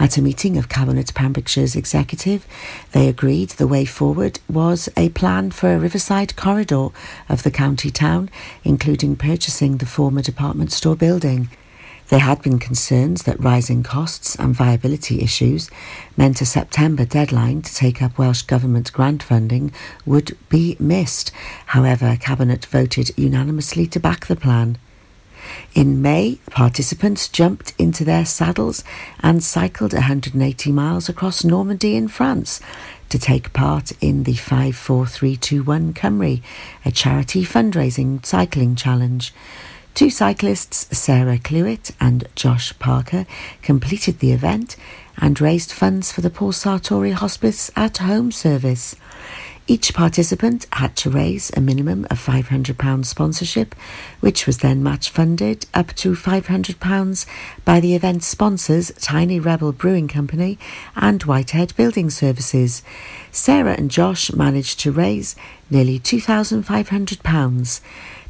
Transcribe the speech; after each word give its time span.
At 0.00 0.16
a 0.16 0.22
meeting 0.22 0.56
of 0.56 0.68
Cabinet 0.68 1.12
Pembrokeshire's 1.12 1.74
executive, 1.74 2.46
they 2.92 3.08
agreed 3.08 3.50
the 3.50 3.66
way 3.66 3.84
forward 3.84 4.38
was 4.48 4.88
a 4.96 5.08
plan 5.08 5.50
for 5.50 5.72
a 5.72 5.78
riverside 5.78 6.36
corridor 6.36 6.90
of 7.28 7.42
the 7.42 7.50
county 7.50 7.90
town, 7.90 8.30
including 8.62 9.16
purchasing 9.16 9.78
the 9.78 9.86
former 9.86 10.22
department 10.22 10.70
store 10.70 10.94
building. 10.94 11.48
There 12.10 12.20
had 12.20 12.42
been 12.42 12.60
concerns 12.60 13.24
that 13.24 13.42
rising 13.42 13.82
costs 13.82 14.36
and 14.36 14.54
viability 14.54 15.20
issues 15.20 15.68
meant 16.16 16.40
a 16.40 16.46
September 16.46 17.04
deadline 17.04 17.62
to 17.62 17.74
take 17.74 18.00
up 18.00 18.16
Welsh 18.16 18.42
Government 18.42 18.92
grant 18.92 19.22
funding 19.22 19.72
would 20.06 20.38
be 20.48 20.76
missed. 20.78 21.32
However, 21.66 22.16
Cabinet 22.18 22.64
voted 22.66 23.10
unanimously 23.18 23.88
to 23.88 23.98
back 23.98 24.26
the 24.26 24.36
plan. 24.36 24.78
In 25.74 26.02
May, 26.02 26.38
participants 26.50 27.28
jumped 27.28 27.74
into 27.78 28.04
their 28.04 28.24
saddles 28.24 28.84
and 29.20 29.42
cycled 29.42 29.92
180 29.92 30.72
miles 30.72 31.08
across 31.08 31.44
Normandy 31.44 31.96
in 31.96 32.08
France 32.08 32.60
to 33.08 33.18
take 33.18 33.52
part 33.52 33.92
in 34.00 34.24
the 34.24 34.34
54321 34.34 35.94
Cymru, 35.94 36.42
a 36.84 36.90
charity 36.90 37.44
fundraising 37.44 38.24
cycling 38.24 38.76
challenge. 38.76 39.32
Two 39.94 40.10
cyclists, 40.10 40.86
Sarah 40.96 41.38
Clewitt 41.38 41.90
and 42.00 42.28
Josh 42.36 42.78
Parker, 42.78 43.26
completed 43.62 44.20
the 44.20 44.32
event 44.32 44.76
and 45.16 45.40
raised 45.40 45.72
funds 45.72 46.12
for 46.12 46.20
the 46.20 46.30
Paul 46.30 46.52
Sartori 46.52 47.12
Hospice 47.12 47.70
at 47.74 47.98
Home 47.98 48.30
service. 48.30 48.94
Each 49.70 49.92
participant 49.92 50.64
had 50.72 50.96
to 50.96 51.10
raise 51.10 51.50
a 51.54 51.60
minimum 51.60 52.06
of 52.10 52.18
£500 52.18 53.04
sponsorship, 53.04 53.74
which 54.20 54.46
was 54.46 54.58
then 54.58 54.82
match 54.82 55.10
funded 55.10 55.66
up 55.74 55.92
to 55.96 56.12
£500 56.12 57.26
by 57.66 57.78
the 57.78 57.94
event 57.94 58.22
sponsors 58.22 58.90
Tiny 58.98 59.38
Rebel 59.38 59.72
Brewing 59.72 60.08
Company 60.08 60.58
and 60.96 61.22
Whitehead 61.22 61.76
Building 61.76 62.08
Services. 62.08 62.82
Sarah 63.30 63.74
and 63.76 63.90
Josh 63.90 64.32
managed 64.32 64.80
to 64.80 64.90
raise 64.90 65.36
nearly 65.68 65.98
£2,500. 66.00 67.80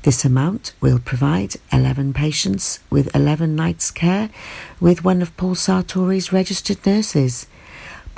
This 0.03 0.25
amount 0.25 0.73
will 0.81 0.99
provide 0.99 1.55
11 1.71 2.15
patients 2.15 2.81
with 2.91 3.15
11 3.15 3.55
nights' 3.55 3.93
care 3.93 4.31
with 4.81 5.05
one 5.05 5.23
of 5.23 5.37
Paul 5.37 5.55
Sartori's 5.55 6.33
registered 6.33 6.85
nurses. 6.85 7.47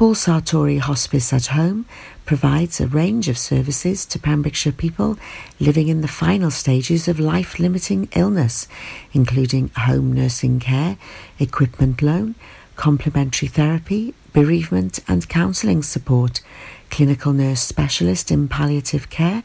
Paul 0.01 0.15
Sartori 0.15 0.79
Hospice 0.79 1.31
at 1.31 1.49
Home 1.49 1.85
provides 2.25 2.81
a 2.81 2.87
range 2.87 3.29
of 3.29 3.37
services 3.37 4.07
to 4.07 4.19
Pembrokeshire 4.19 4.73
people 4.73 5.19
living 5.59 5.89
in 5.89 6.01
the 6.01 6.09
final 6.09 6.51
stages 6.51 7.07
of 7.07 7.21
life 7.21 7.59
limiting 7.59 8.09
illness, 8.17 8.67
including 9.13 9.69
home 9.77 10.15
nursing 10.15 10.59
care, 10.59 10.97
equipment 11.39 12.01
loan, 12.01 12.35
complementary 12.77 13.47
therapy, 13.47 14.15
bereavement 14.33 15.01
and 15.07 15.29
counselling 15.29 15.83
support, 15.83 16.41
clinical 16.89 17.35
nurse 17.35 17.61
specialist 17.61 18.31
in 18.31 18.49
palliative 18.49 19.11
care, 19.11 19.43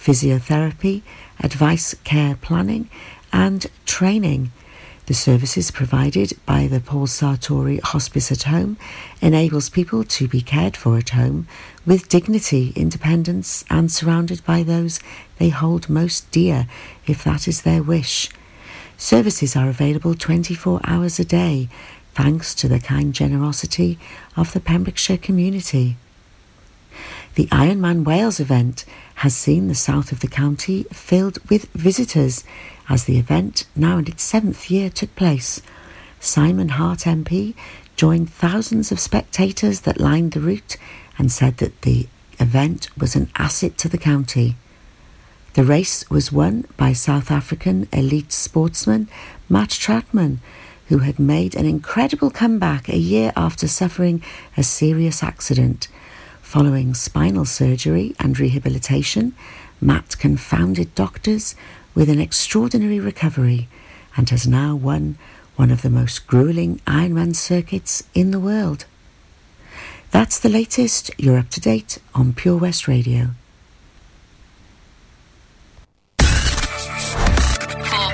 physiotherapy, 0.00 1.02
advice 1.40 1.92
care 2.04 2.34
planning, 2.40 2.88
and 3.30 3.66
training. 3.84 4.52
The 5.08 5.14
services 5.14 5.70
provided 5.70 6.34
by 6.44 6.66
the 6.66 6.80
Paul 6.80 7.06
Sartori 7.06 7.80
Hospice 7.80 8.30
at 8.30 8.42
Home 8.42 8.76
enables 9.22 9.70
people 9.70 10.04
to 10.04 10.28
be 10.28 10.42
cared 10.42 10.76
for 10.76 10.98
at 10.98 11.08
home 11.08 11.48
with 11.86 12.10
dignity, 12.10 12.74
independence, 12.76 13.64
and 13.70 13.90
surrounded 13.90 14.44
by 14.44 14.62
those 14.62 15.00
they 15.38 15.48
hold 15.48 15.88
most 15.88 16.30
dear, 16.30 16.66
if 17.06 17.24
that 17.24 17.48
is 17.48 17.62
their 17.62 17.82
wish. 17.82 18.28
Services 18.98 19.56
are 19.56 19.70
available 19.70 20.14
24 20.14 20.82
hours 20.84 21.18
a 21.18 21.24
day, 21.24 21.70
thanks 22.12 22.54
to 22.56 22.68
the 22.68 22.78
kind 22.78 23.14
generosity 23.14 23.98
of 24.36 24.52
the 24.52 24.60
Pembrokeshire 24.60 25.16
community. 25.16 25.96
The 27.38 27.46
Ironman 27.52 28.02
Wales 28.02 28.40
event 28.40 28.84
has 29.22 29.32
seen 29.32 29.68
the 29.68 29.74
south 29.76 30.10
of 30.10 30.18
the 30.18 30.26
county 30.26 30.82
filled 30.92 31.38
with 31.48 31.70
visitors 31.72 32.42
as 32.88 33.04
the 33.04 33.16
event, 33.16 33.64
now 33.76 33.98
in 33.98 34.08
its 34.08 34.24
seventh 34.24 34.68
year, 34.68 34.90
took 34.90 35.14
place. 35.14 35.62
Simon 36.18 36.70
Hart 36.70 37.02
MP 37.06 37.54
joined 37.94 38.28
thousands 38.28 38.90
of 38.90 38.98
spectators 38.98 39.82
that 39.82 40.00
lined 40.00 40.32
the 40.32 40.40
route 40.40 40.76
and 41.16 41.30
said 41.30 41.58
that 41.58 41.82
the 41.82 42.08
event 42.40 42.88
was 42.98 43.14
an 43.14 43.30
asset 43.36 43.78
to 43.78 43.88
the 43.88 43.98
county. 43.98 44.56
The 45.54 45.62
race 45.62 46.10
was 46.10 46.32
won 46.32 46.64
by 46.76 46.92
South 46.92 47.30
African 47.30 47.86
elite 47.92 48.32
sportsman 48.32 49.08
Matt 49.48 49.70
Trautman, 49.70 50.38
who 50.88 50.98
had 50.98 51.20
made 51.20 51.54
an 51.54 51.66
incredible 51.66 52.32
comeback 52.32 52.88
a 52.88 52.98
year 52.98 53.32
after 53.36 53.68
suffering 53.68 54.24
a 54.56 54.64
serious 54.64 55.22
accident. 55.22 55.86
Following 56.48 56.94
spinal 56.94 57.44
surgery 57.44 58.14
and 58.18 58.40
rehabilitation, 58.40 59.34
Matt 59.82 60.18
confounded 60.18 60.94
doctors 60.94 61.54
with 61.94 62.08
an 62.08 62.22
extraordinary 62.22 62.98
recovery 62.98 63.68
and 64.16 64.30
has 64.30 64.48
now 64.48 64.74
won 64.74 65.18
one 65.56 65.70
of 65.70 65.82
the 65.82 65.90
most 65.90 66.26
grueling 66.26 66.80
Ironman 66.86 67.36
circuits 67.36 68.02
in 68.14 68.30
the 68.30 68.40
world. 68.40 68.86
That's 70.10 70.38
the 70.40 70.48
latest. 70.48 71.10
You're 71.18 71.36
up 71.36 71.50
to 71.50 71.60
date 71.60 71.98
on 72.14 72.32
Pure 72.32 72.56
West 72.56 72.88
Radio. 72.88 73.32
For 76.16 76.24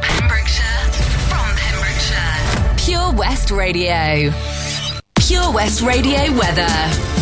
Pembrokeshire, 0.02 0.90
from 1.28 1.54
Pembrokeshire, 1.54 2.74
Pure 2.78 3.12
West 3.12 3.52
Radio. 3.52 4.32
Pure 5.20 5.52
West 5.52 5.82
Radio 5.82 6.36
weather. 6.36 7.13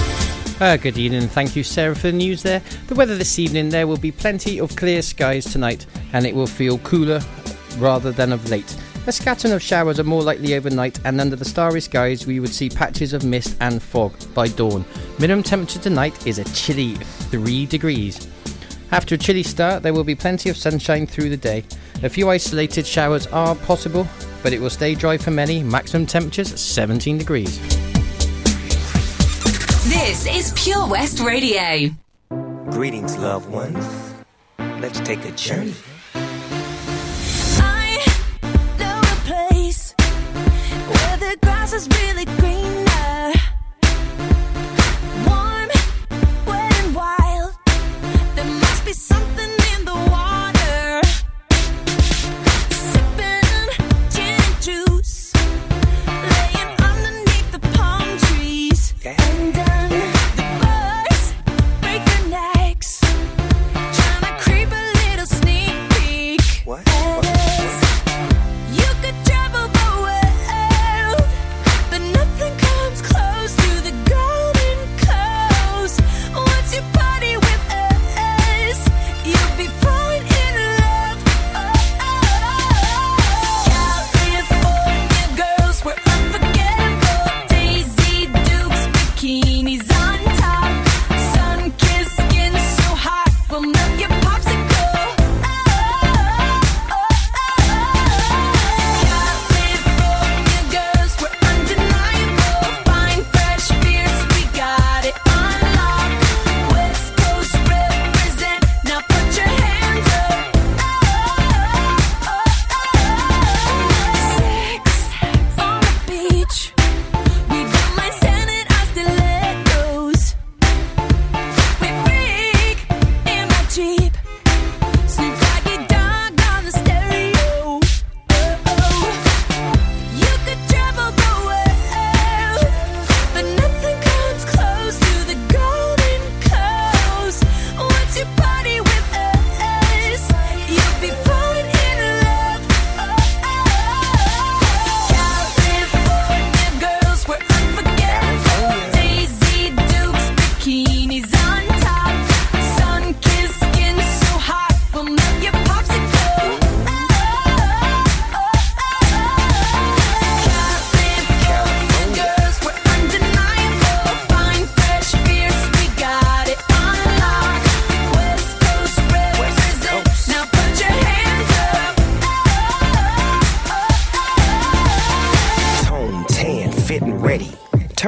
Uh, 0.63 0.77
good 0.77 0.97
evening, 0.97 1.27
thank 1.27 1.57
you, 1.57 1.65
Sarah, 1.65 1.97
for 1.97 2.07
the 2.07 2.17
news 2.17 2.41
there. 2.41 2.63
The 2.87 2.95
weather 2.95 3.17
this 3.17 3.41
evening, 3.41 3.69
there 3.69 3.89
will 3.89 3.97
be 3.97 4.13
plenty 4.13 4.61
of 4.61 4.77
clear 4.77 5.03
skies 5.03 5.45
tonight, 5.45 5.87
and 6.13 6.25
it 6.25 6.37
will 6.37 6.47
feel 6.47 6.79
cooler 6.79 7.21
rather 7.79 8.13
than 8.13 8.31
of 8.31 8.49
late. 8.49 8.77
A 9.09 9.11
scattering 9.11 9.55
of 9.55 9.61
showers 9.61 9.99
are 9.99 10.05
more 10.05 10.23
likely 10.23 10.55
overnight, 10.55 11.01
and 11.05 11.21
under 11.21 11.35
the 11.35 11.45
starry 11.45 11.81
skies, 11.81 12.29
we 12.29 12.39
would 12.39 12.55
see 12.55 12.71
patches 12.71 13.13
of 13.13 13.25
mist 13.25 13.57
and 13.61 13.83
fog 13.83 14.15
by 14.35 14.47
dawn. 14.47 14.85
Minimum 15.19 15.43
temperature 15.43 15.81
tonight 15.81 16.29
is 16.29 16.39
a 16.39 16.45
chilly 16.55 16.95
3 16.95 17.67
degrees. 17.67 18.29
After 18.93 19.17
a 19.17 19.19
chilly 19.19 19.43
start, 19.43 19.83
there 19.83 19.93
will 19.93 20.05
be 20.05 20.15
plenty 20.15 20.49
of 20.49 20.57
sunshine 20.57 21.09
through 21.09 21.31
the 21.31 21.37
day. 21.37 21.65
A 22.05 22.09
few 22.09 22.31
isolated 22.31 22.87
showers 22.87 23.27
are 23.27 23.57
possible, 23.57 24.07
but 24.45 24.53
it 24.53 24.61
will 24.61 24.71
stay 24.71 24.95
dry 24.95 25.19
for 25.19 25.33
many. 25.33 25.65
Maximum 25.65 26.07
temperatures 26.07 26.61
17 26.61 27.19
degrees. 27.19 27.59
This 29.87 30.27
is 30.29 30.53
Pure 30.55 30.87
West 30.87 31.19
Radio. 31.19 31.91
Greetings, 32.71 33.19
loved 33.19 33.51
ones. 33.51 34.15
Let's 34.81 35.01
take 35.01 35.25
a 35.25 35.33
journey. 35.33 35.75
I 36.15 37.99
know 38.79 39.01
a 39.01 39.17
place 39.27 39.93
where 39.99 41.17
the 41.17 41.37
grass 41.43 41.73
is 41.73 41.89
really 41.89 42.27
greener. 42.27 42.72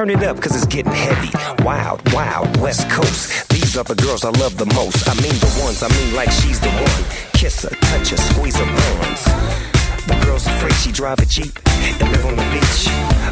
Turn 0.05 0.21
it 0.21 0.23
up, 0.23 0.39
cause 0.39 0.55
it's 0.55 0.67
getting 0.67 0.91
heavy. 0.91 1.31
Wild, 1.63 1.99
wild, 2.13 2.57
West 2.57 2.87
Coast. 2.91 3.49
These 3.49 3.75
are 3.75 3.83
the 3.83 3.95
girls 3.95 4.23
I 4.23 4.29
love 4.29 4.55
the 4.55 4.67
most. 4.67 5.09
I 5.09 5.15
mean 5.15 5.33
the 5.39 5.59
ones, 5.63 5.81
I 5.81 5.87
mean 5.87 6.13
like 6.13 6.29
she's 6.29 6.59
the 6.59 6.69
one. 6.69 7.03
Kiss 7.33 7.63
her, 7.63 7.69
touch 7.69 8.09
her, 8.09 8.17
squeeze 8.17 8.55
her 8.55 8.65
buns. 8.65 9.74
The 10.07 10.13
girl's 10.23 10.45
afraid 10.45 10.73
she 10.73 10.91
drive 10.91 11.19
a 11.19 11.25
Jeep 11.25 11.57
and 11.65 12.11
live 12.11 12.25
on 12.25 12.35
the 12.35 12.45
beach. 12.53 12.85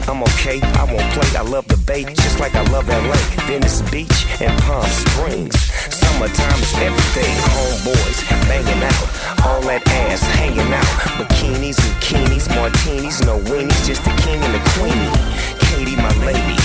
I'm 0.09 0.23
okay, 0.33 0.59
I 0.61 0.83
won't 0.89 1.05
play, 1.13 1.29
I 1.37 1.43
love 1.43 1.67
the 1.67 1.77
bay, 1.77 2.03
just 2.03 2.39
like 2.39 2.55
I 2.55 2.63
love 2.73 2.89
LA, 2.89 3.15
Venice 3.45 3.83
Beach, 3.91 4.25
and 4.41 4.51
Palm 4.63 4.83
Springs. 4.89 5.53
Summertime 5.93 6.59
is 6.65 6.73
everything, 6.81 7.33
homeboys 7.53 8.25
banging 8.49 8.81
out, 8.81 9.07
all 9.45 9.61
that 9.69 9.85
ass 10.09 10.21
hanging 10.41 10.73
out. 10.73 10.93
Bikinis, 11.21 11.77
bikinis, 11.77 12.49
martinis, 12.55 13.21
no 13.21 13.37
weenies, 13.53 13.85
just 13.85 14.03
the 14.03 14.13
king 14.25 14.41
and 14.41 14.53
the 14.57 14.63
queenie. 14.73 15.13
Katie, 15.61 15.95
my 15.95 16.13
lady. 16.25 16.57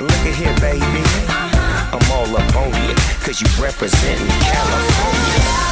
Look 0.00 0.24
at 0.24 0.34
here, 0.40 0.56
baby. 0.64 1.04
I'm 1.92 2.04
all 2.16 2.32
up 2.32 2.56
on 2.56 2.72
you, 2.88 2.94
cause 3.20 3.42
you 3.42 3.48
representing 3.62 4.28
California. 4.40 5.67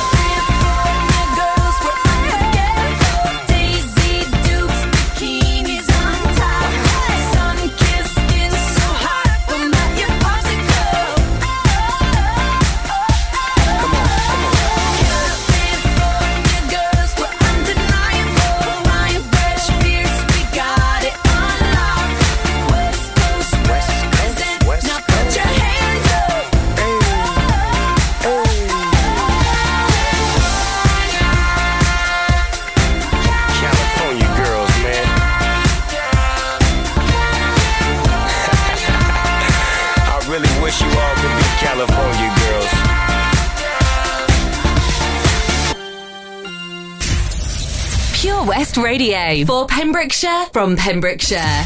West 48.47 48.77
Radio 48.77 49.45
for 49.45 49.67
Pembrokeshire 49.67 50.47
from 50.53 50.77
Pembrokeshire. 50.77 51.65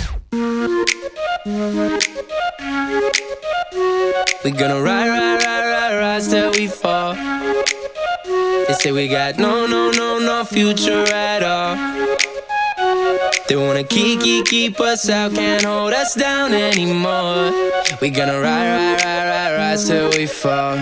We're 4.43 4.57
gonna 4.57 4.81
ride, 4.81 5.09
ride, 5.11 5.43
ride, 5.45 5.71
ride, 5.71 5.99
rise 5.99 6.29
till 6.29 6.51
we 6.53 6.69
fall. 6.69 7.15
They 8.25 8.75
say 8.81 8.93
we 8.93 9.09
got 9.09 9.37
no, 9.37 9.67
no, 9.67 9.91
no, 9.91 10.19
no 10.19 10.45
future 10.45 11.05
at 11.13 11.43
all. 11.43 11.77
They 13.49 13.57
wanna 13.57 13.85
keep, 13.85 14.21
keep, 14.21 14.47
keep 14.47 14.81
us 14.81 15.09
out, 15.11 15.35
can't 15.35 15.65
hold 15.65 15.93
us 15.93 16.15
down 16.15 16.55
anymore. 16.55 17.53
We're 18.01 18.11
gonna 18.11 18.41
ride, 18.41 18.71
ride, 18.71 19.05
ride, 19.05 19.27
ride, 19.29 19.57
rise 19.57 19.87
till 19.87 20.09
we 20.11 20.27
fall. 20.27 20.77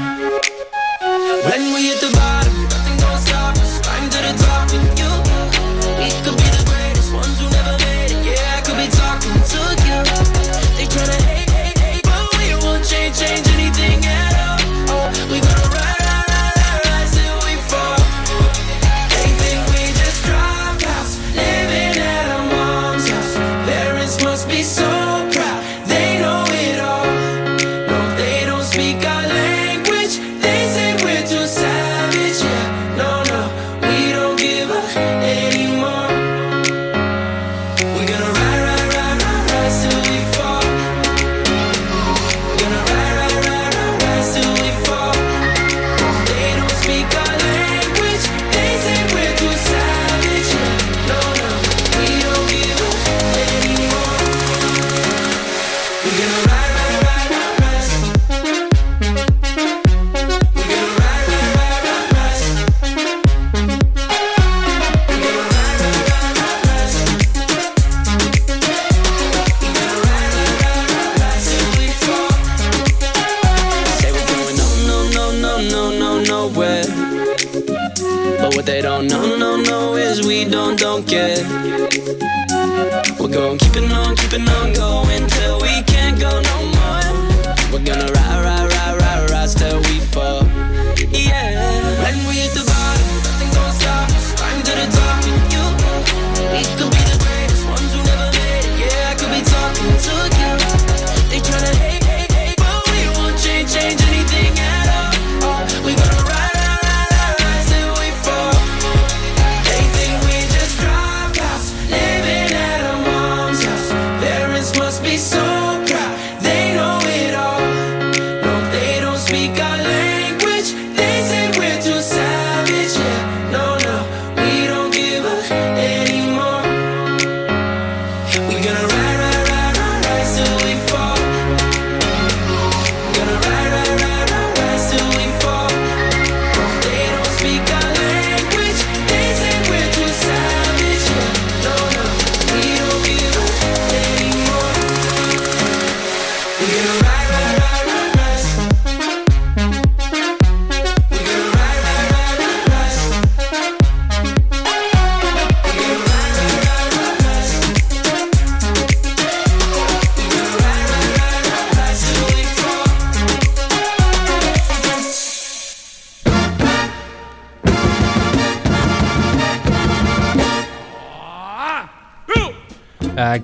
When 1.44 1.74
we 1.74 1.88
hit 1.88 2.00
the 2.00 2.10
bottom, 2.14 2.27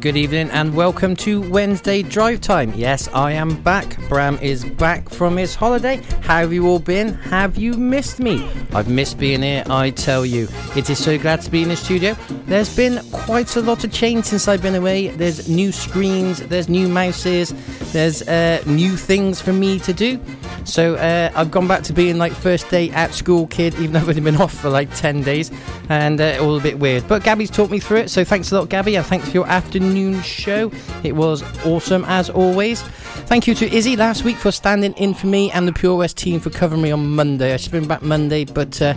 good 0.04 0.18
evening 0.18 0.50
and 0.50 0.74
welcome 0.74 1.16
to 1.16 1.40
Wednesday 1.50 2.02
Drive 2.02 2.42
Time. 2.42 2.70
Yes, 2.76 3.08
I 3.14 3.32
am 3.32 3.58
back. 3.62 3.96
Bram 4.06 4.38
is 4.42 4.62
back 4.62 5.08
from 5.08 5.38
his 5.38 5.54
holiday. 5.54 5.96
How 6.20 6.40
have 6.40 6.52
you 6.52 6.66
all 6.66 6.78
been? 6.78 7.14
Have 7.14 7.56
you 7.56 7.72
missed 7.72 8.20
me? 8.20 8.46
I've 8.74 8.86
missed 8.86 9.18
being 9.18 9.40
here, 9.40 9.64
I 9.70 9.88
tell 9.88 10.26
you. 10.26 10.46
It 10.76 10.90
is 10.90 11.02
so 11.02 11.16
glad 11.16 11.40
to 11.40 11.50
be 11.50 11.62
in 11.62 11.70
the 11.70 11.76
studio. 11.76 12.14
There's 12.44 12.76
been 12.76 13.02
quite 13.12 13.56
a 13.56 13.62
lot 13.62 13.82
of 13.82 13.94
change 13.94 14.26
since 14.26 14.46
I've 14.46 14.60
been 14.60 14.74
away. 14.74 15.08
There's 15.08 15.48
new 15.48 15.72
screens, 15.72 16.40
there's 16.48 16.68
new 16.68 16.86
mouses, 16.86 17.54
there's 17.94 18.20
uh, 18.28 18.62
new 18.66 18.98
things 18.98 19.40
for 19.40 19.54
me 19.54 19.78
to 19.78 19.94
do. 19.94 20.20
So 20.64 20.96
uh, 20.96 21.32
I've 21.34 21.50
gone 21.50 21.66
back 21.66 21.82
to 21.84 21.94
being 21.94 22.18
like 22.18 22.32
first 22.32 22.68
day 22.68 22.90
at 22.90 23.14
school 23.14 23.46
kid, 23.46 23.74
even 23.76 23.92
though 23.92 24.00
I've 24.00 24.08
only 24.10 24.20
been 24.20 24.36
off 24.42 24.52
for 24.52 24.68
like 24.68 24.94
10 24.94 25.22
days 25.22 25.50
and 25.88 26.20
uh, 26.20 26.38
all 26.40 26.56
a 26.56 26.60
bit 26.60 26.78
weird. 26.78 27.06
But 27.08 27.24
Gabby's 27.24 27.50
taught 27.50 27.70
me 27.70 27.78
through 27.78 27.98
it, 27.98 28.10
so 28.10 28.24
thanks 28.24 28.50
a 28.52 28.58
lot, 28.58 28.68
Gabby, 28.68 28.96
and 28.96 29.04
thanks 29.04 29.28
for 29.28 29.32
your 29.32 29.46
afternoon 29.46 30.22
show. 30.22 30.70
It 31.02 31.14
was 31.14 31.42
awesome 31.66 32.04
as 32.06 32.30
always. 32.30 32.82
Thank 32.82 33.46
you 33.46 33.54
to 33.54 33.74
Izzy 33.74 33.96
last 33.96 34.24
week 34.24 34.36
for 34.36 34.52
standing 34.52 34.92
in 34.94 35.14
for 35.14 35.26
me 35.26 35.50
and 35.50 35.66
the 35.66 35.72
Pure 35.72 35.96
West 35.96 36.16
team 36.16 36.40
for 36.40 36.50
covering 36.50 36.82
me 36.82 36.90
on 36.90 37.14
Monday. 37.14 37.54
I 37.54 37.56
should 37.56 37.72
have 37.72 37.80
been 37.80 37.88
back 37.88 38.02
Monday, 38.02 38.44
but 38.44 38.80
uh, 38.82 38.94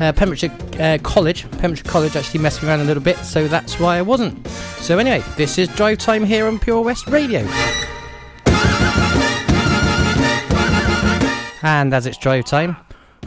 uh, 0.00 0.12
Pembrokeshire 0.12 0.52
uh, 0.80 0.98
College, 1.02 1.50
Pembrokeshire 1.52 1.90
College 1.90 2.16
actually 2.16 2.40
messed 2.40 2.62
me 2.62 2.68
around 2.68 2.80
a 2.80 2.84
little 2.84 3.02
bit, 3.02 3.16
so 3.18 3.48
that's 3.48 3.78
why 3.80 3.96
I 3.96 4.02
wasn't. 4.02 4.46
So 4.48 4.98
anyway, 4.98 5.22
this 5.36 5.58
is 5.58 5.68
Drive 5.68 5.98
Time 5.98 6.24
here 6.24 6.46
on 6.46 6.58
Pure 6.58 6.82
West 6.82 7.06
Radio. 7.06 7.48
And 11.64 11.94
as 11.94 12.04
it's 12.04 12.18
drive 12.18 12.44
time, 12.44 12.76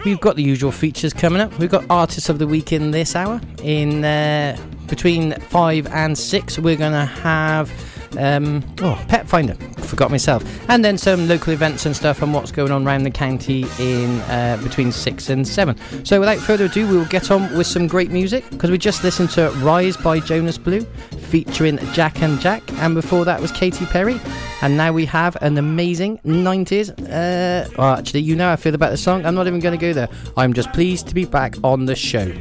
we've 0.05 0.19
got 0.19 0.35
the 0.35 0.43
usual 0.43 0.71
features 0.71 1.13
coming 1.13 1.41
up. 1.41 1.57
We've 1.59 1.69
got 1.69 1.85
artists 1.89 2.29
of 2.29 2.39
the 2.39 2.47
week 2.47 2.71
in 2.71 2.91
this 2.91 3.15
hour. 3.15 3.41
In 3.63 4.03
uh, 4.03 4.57
between 4.87 5.33
five 5.33 5.87
and 5.87 6.17
six, 6.17 6.57
we're 6.57 6.75
going 6.75 6.93
to 6.93 7.05
have 7.05 7.71
um, 8.17 8.63
oh 8.81 9.03
pet 9.07 9.27
finder. 9.27 9.53
Forgot 9.83 10.11
myself, 10.11 10.43
and 10.69 10.83
then 10.83 10.97
some 10.97 11.27
local 11.27 11.53
events 11.53 11.85
and 11.85 11.95
stuff 11.95 12.21
and 12.21 12.33
what's 12.33 12.51
going 12.51 12.71
on 12.71 12.85
around 12.85 13.03
the 13.03 13.11
county 13.11 13.65
in 13.79 14.19
uh, 14.21 14.59
between 14.61 14.91
six 14.91 15.29
and 15.29 15.47
seven. 15.47 15.77
So 16.05 16.19
without 16.19 16.39
further 16.39 16.65
ado, 16.65 16.87
we 16.87 16.97
will 16.97 17.05
get 17.05 17.31
on 17.31 17.55
with 17.57 17.67
some 17.67 17.87
great 17.87 18.11
music 18.11 18.49
because 18.49 18.69
we 18.69 18.77
just 18.77 19.03
listened 19.03 19.29
to 19.31 19.49
"Rise" 19.57 19.97
by 19.97 20.19
Jonas 20.19 20.57
Blue, 20.57 20.81
featuring 21.29 21.77
Jack 21.93 22.21
and 22.21 22.39
Jack, 22.39 22.63
and 22.81 22.95
before 22.95 23.25
that 23.25 23.41
was 23.41 23.51
Katy 23.51 23.85
Perry. 23.87 24.19
And 24.61 24.75
now 24.75 24.91
we 24.91 25.05
have 25.05 25.37
an 25.41 25.57
amazing 25.57 26.17
90s. 26.25 26.89
Uh, 26.89 27.69
well, 27.77 27.95
actually, 27.95 28.21
you 28.21 28.35
know 28.35 28.51
I 28.51 28.55
feel 28.55 28.73
about 28.73 28.89
the 28.89 28.97
song. 28.97 29.25
I'm 29.25 29.35
not 29.35 29.45
even 29.45 29.59
going 29.59 29.77
to 29.77 29.81
go 29.81 29.93
there. 29.93 30.09
I'm 30.35 30.53
just 30.53 30.73
pleased 30.73 31.07
to 31.09 31.15
be 31.15 31.25
back 31.25 31.55
on 31.63 31.85
the 31.85 31.95
show. 31.95 32.33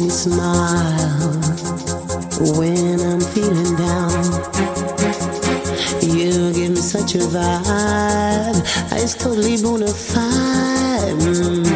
Always 0.00 0.18
smile 0.18 1.32
when 2.56 3.00
I'm 3.00 3.20
feeling 3.20 3.76
down. 3.76 4.10
You 6.00 6.52
give 6.52 6.70
me 6.70 6.76
such 6.76 7.14
a 7.16 7.18
vibe, 7.18 8.62
it's 8.92 9.14
totally 9.14 9.60
bona 9.62 9.88
fide. 9.88 11.16
Mm. 11.20 11.66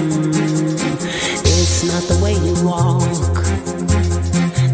It's 1.44 1.84
not 1.84 2.02
the 2.04 2.18
way 2.22 2.34
you 2.34 2.54
walk, 2.64 3.46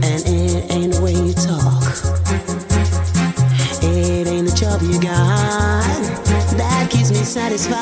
and 0.04 0.24
it 0.26 0.70
ain't 0.70 0.94
the 0.94 1.00
way 1.02 1.14
you 1.14 1.34
talk. 1.34 1.82
It 3.82 4.26
ain't 4.28 4.48
the 4.48 4.54
job 4.54 4.80
you 4.82 5.00
got 5.00 6.20
that 6.56 6.90
keeps 6.90 7.10
me 7.10 7.16
satisfied. 7.24 7.79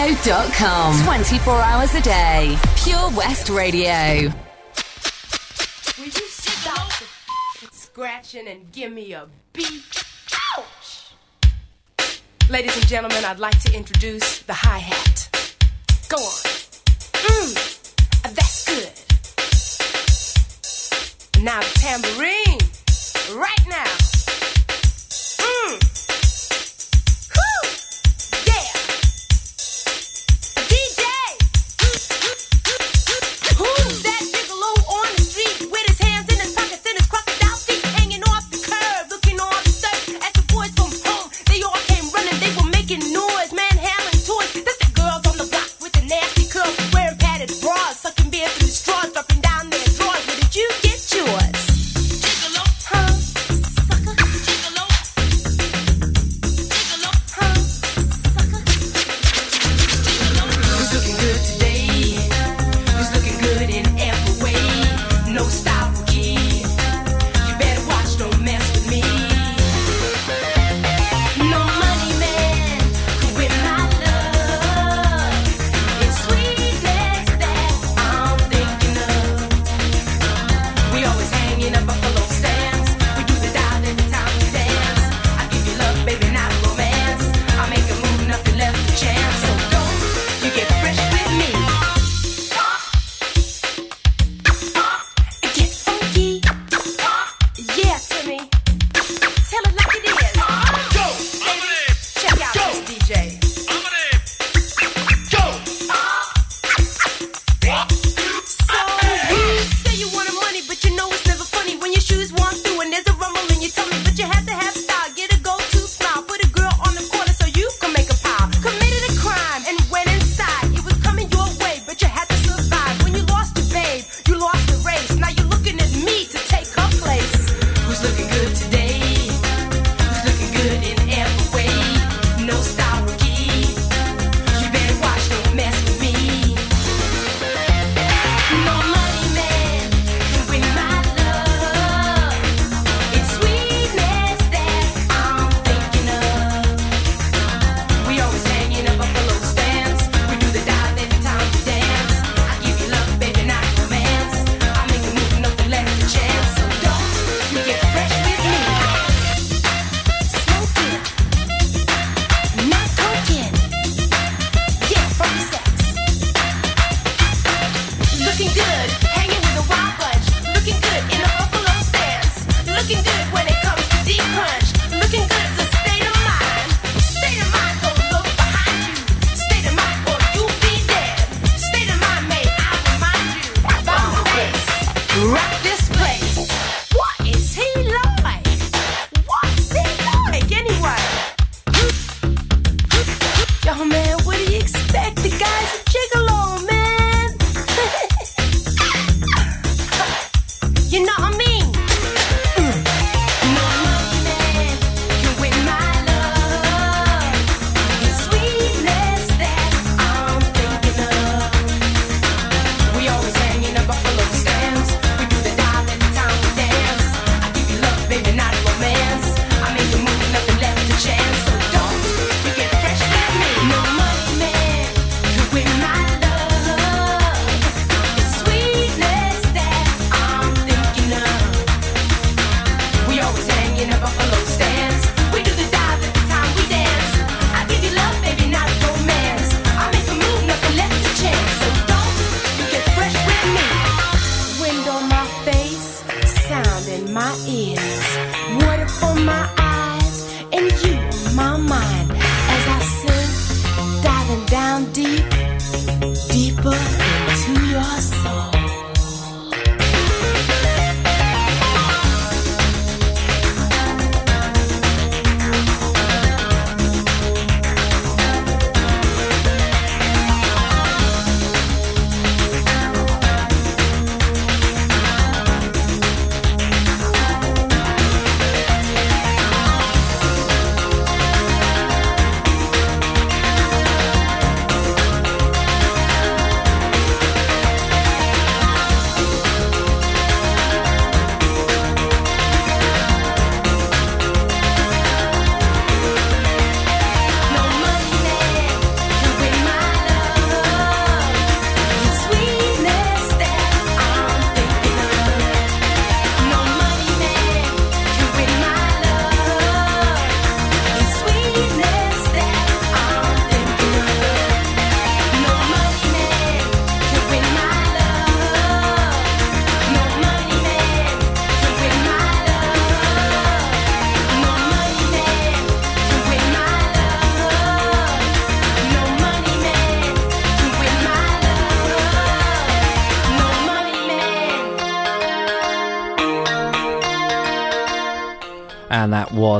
Radio.com. 0.00 1.04
24 1.04 1.60
hours 1.60 1.94
a 1.94 2.00
day. 2.00 2.56
Pure 2.76 3.10
West 3.10 3.50
Radio. 3.50 4.32
Will 5.98 6.06
you 6.06 6.10
stop 6.10 6.90
scratching 7.70 8.48
and 8.48 8.72
give 8.72 8.90
me 8.92 9.12
a 9.12 9.26
beat? 9.52 10.02
Ouch! 10.56 11.12
Ladies 12.48 12.74
and 12.78 12.86
gentlemen, 12.86 13.26
I'd 13.26 13.40
like 13.40 13.60
to 13.64 13.76
introduce 13.76 14.38
the 14.38 14.54
hi 14.54 14.78
hat. 14.78 15.09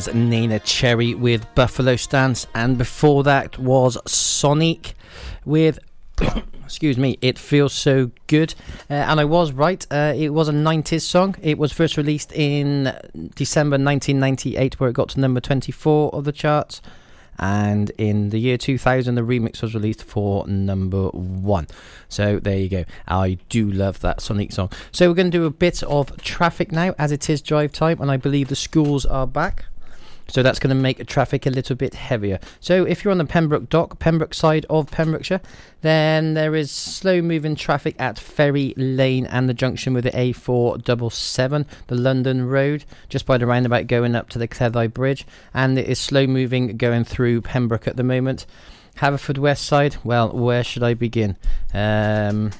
Was 0.00 0.08
Neneh 0.14 0.64
Cherry 0.64 1.14
with 1.14 1.46
Buffalo 1.54 1.94
Stance. 1.94 2.46
And 2.54 2.78
before 2.78 3.22
that 3.24 3.58
was 3.58 3.98
Sonique 4.06 4.94
with. 5.44 5.78
Excuse 6.64 6.96
me, 6.96 7.18
it 7.20 7.38
feels 7.38 7.74
so 7.74 8.10
good. 8.26 8.54
Uh, 8.88 8.94
and 8.94 9.20
I 9.20 9.26
was 9.26 9.52
right, 9.52 9.86
uh, 9.90 10.14
it 10.16 10.30
was 10.30 10.48
a 10.48 10.52
90s 10.52 11.02
song. 11.02 11.36
It 11.42 11.58
was 11.58 11.70
first 11.70 11.98
released 11.98 12.32
in 12.32 12.84
December 13.34 13.74
1998, 13.74 14.80
where 14.80 14.88
it 14.88 14.94
got 14.94 15.10
to 15.10 15.20
number 15.20 15.38
24 15.38 16.14
of 16.14 16.24
the 16.24 16.32
charts. 16.32 16.80
And 17.38 17.90
in 17.98 18.30
the 18.30 18.38
year 18.38 18.56
2000, 18.56 19.16
the 19.16 19.20
remix 19.20 19.60
was 19.60 19.74
released 19.74 20.02
for 20.02 20.46
number 20.46 21.08
one. 21.08 21.66
So 22.08 22.38
there 22.38 22.56
you 22.56 22.70
go. 22.70 22.84
I 23.06 23.36
do 23.50 23.70
love 23.70 24.00
that 24.00 24.20
Sonique 24.20 24.54
song. 24.54 24.70
So 24.92 25.08
we're 25.08 25.14
going 25.14 25.30
to 25.30 25.38
do 25.38 25.44
a 25.44 25.50
bit 25.50 25.82
of 25.82 26.16
traffic 26.22 26.72
now, 26.72 26.94
as 26.98 27.12
it 27.12 27.28
is 27.28 27.42
drive 27.42 27.72
time, 27.72 28.00
and 28.00 28.10
I 28.10 28.16
believe 28.16 28.48
the 28.48 28.56
schools 28.56 29.04
are 29.04 29.26
back. 29.26 29.66
So 30.30 30.42
that's 30.42 30.58
going 30.58 30.74
to 30.74 30.80
make 30.80 31.04
traffic 31.06 31.46
a 31.46 31.50
little 31.50 31.76
bit 31.76 31.94
heavier. 31.94 32.38
So 32.60 32.84
if 32.84 33.04
you're 33.04 33.10
on 33.10 33.18
the 33.18 33.24
Pembroke 33.24 33.68
Dock, 33.68 33.98
Pembroke 33.98 34.34
side 34.34 34.64
of 34.70 34.90
Pembrokeshire, 34.90 35.40
then 35.82 36.34
there 36.34 36.54
is 36.54 36.70
slow 36.70 37.20
moving 37.20 37.56
traffic 37.56 37.96
at 37.98 38.18
Ferry 38.18 38.74
Lane 38.76 39.26
and 39.26 39.48
the 39.48 39.54
junction 39.54 39.92
with 39.92 40.04
the 40.04 40.10
A477, 40.12 41.66
the 41.88 41.94
London 41.94 42.46
Road, 42.46 42.84
just 43.08 43.26
by 43.26 43.38
the 43.38 43.46
roundabout 43.46 43.86
going 43.86 44.14
up 44.14 44.28
to 44.30 44.38
the 44.38 44.48
Cleddau 44.48 44.88
Bridge. 44.88 45.26
And 45.52 45.78
it 45.78 45.88
is 45.88 45.98
slow 45.98 46.26
moving 46.26 46.76
going 46.76 47.04
through 47.04 47.42
Pembroke 47.42 47.88
at 47.88 47.96
the 47.96 48.04
moment. 48.04 48.46
Haverfordwest 48.98 49.58
side, 49.58 49.96
well, 50.04 50.30
where 50.30 50.62
should 50.62 50.82
I 50.82 50.94
begin? 50.94 51.36
Um, 51.72 52.52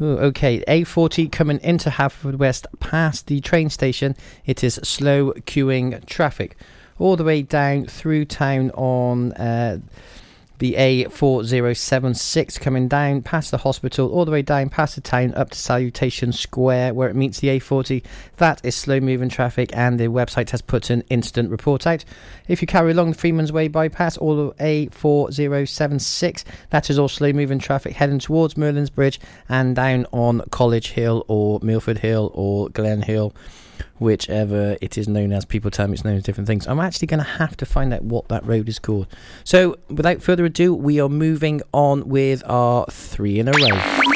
Ooh, 0.00 0.18
okay, 0.18 0.62
A40 0.68 1.32
coming 1.32 1.58
into 1.62 1.88
Haverfordwest 1.88 2.66
past 2.80 3.28
the 3.28 3.40
train 3.40 3.70
station. 3.70 4.14
It 4.44 4.62
is 4.62 4.74
slow 4.82 5.32
queuing 5.32 6.04
traffic. 6.04 6.56
All 6.98 7.16
the 7.16 7.24
way 7.24 7.42
down 7.42 7.86
through 7.86 8.24
town 8.24 8.70
on 8.70 9.32
uh, 9.32 9.78
the 10.58 10.74
A4076 10.74 12.58
coming 12.60 12.88
down 12.88 13.20
past 13.22 13.50
the 13.50 13.58
hospital, 13.58 14.08
all 14.10 14.24
the 14.24 14.30
way 14.30 14.40
down 14.42 14.70
past 14.70 14.94
the 14.94 15.00
town 15.02 15.34
up 15.34 15.50
to 15.50 15.58
Salutation 15.58 16.32
Square 16.32 16.94
where 16.94 17.10
it 17.10 17.16
meets 17.16 17.40
the 17.40 17.48
A40. 17.48 18.02
That 18.38 18.64
is 18.64 18.74
slow 18.74 18.98
moving 19.00 19.28
traffic, 19.28 19.70
and 19.76 20.00
the 20.00 20.08
website 20.08 20.50
has 20.50 20.62
put 20.62 20.88
an 20.88 21.04
incident 21.10 21.50
report 21.50 21.86
out. 21.86 22.04
If 22.48 22.62
you 22.62 22.66
carry 22.66 22.92
along 22.92 23.10
the 23.10 23.18
Freeman's 23.18 23.52
Way 23.52 23.68
bypass, 23.68 24.16
all 24.16 24.48
the 24.48 24.54
A4076, 24.54 26.44
that 26.70 26.88
is 26.88 26.98
all 26.98 27.08
slow 27.08 27.32
moving 27.32 27.58
traffic 27.58 27.96
heading 27.96 28.18
towards 28.18 28.56
Merlin's 28.56 28.90
Bridge 28.90 29.20
and 29.48 29.76
down 29.76 30.06
on 30.12 30.42
College 30.50 30.92
Hill 30.92 31.24
or 31.28 31.60
Milford 31.62 31.98
Hill 31.98 32.30
or 32.34 32.70
Glen 32.70 33.02
Hill 33.02 33.34
whichever 33.98 34.76
it 34.80 34.98
is 34.98 35.08
known 35.08 35.32
as. 35.32 35.44
People 35.44 35.70
tell 35.70 35.88
me 35.88 35.94
it's 35.94 36.04
known 36.04 36.16
as 36.16 36.22
different 36.22 36.46
things. 36.46 36.66
I'm 36.66 36.80
actually 36.80 37.06
going 37.06 37.18
to 37.18 37.24
have 37.24 37.56
to 37.58 37.66
find 37.66 37.92
out 37.92 38.02
what 38.02 38.28
that 38.28 38.44
road 38.44 38.68
is 38.68 38.78
called. 38.78 39.06
So, 39.44 39.76
without 39.88 40.22
further 40.22 40.44
ado, 40.44 40.74
we 40.74 41.00
are 41.00 41.08
moving 41.08 41.62
on 41.72 42.08
with 42.08 42.42
our 42.46 42.86
three 42.86 43.38
in 43.38 43.48
a 43.48 43.52
row. 43.52 44.15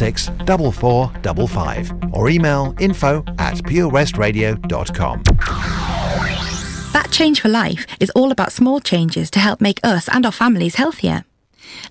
76 0.00 0.30
4455 0.46 1.92
or 2.14 2.30
email 2.30 2.74
info 2.78 3.22
at 3.38 3.56
purewestradio.com. 3.56 5.22
That 6.92 7.08
Change 7.10 7.40
for 7.40 7.48
Life 7.48 7.86
is 8.00 8.10
all 8.14 8.32
about 8.32 8.52
small 8.52 8.80
changes 8.80 9.30
to 9.32 9.38
help 9.38 9.60
make 9.60 9.78
us 9.84 10.08
and 10.08 10.24
our 10.24 10.32
families 10.32 10.76
healthier. 10.76 11.24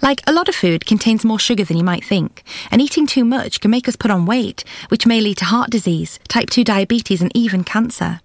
Like, 0.01 0.21
a 0.27 0.33
lot 0.33 0.49
of 0.49 0.55
food 0.55 0.85
contains 0.85 1.23
more 1.23 1.39
sugar 1.39 1.63
than 1.63 1.77
you 1.77 1.83
might 1.83 2.03
think, 2.03 2.43
and 2.71 2.81
eating 2.81 3.05
too 3.05 3.23
much 3.23 3.61
can 3.61 3.71
make 3.71 3.87
us 3.87 3.95
put 3.95 4.11
on 4.11 4.25
weight, 4.25 4.65
which 4.89 5.05
may 5.05 5.21
lead 5.21 5.37
to 5.37 5.45
heart 5.45 5.69
disease, 5.69 6.19
type 6.27 6.49
2 6.49 6.63
diabetes, 6.63 7.21
and 7.21 7.31
even 7.33 7.63
cancer. 7.63 8.19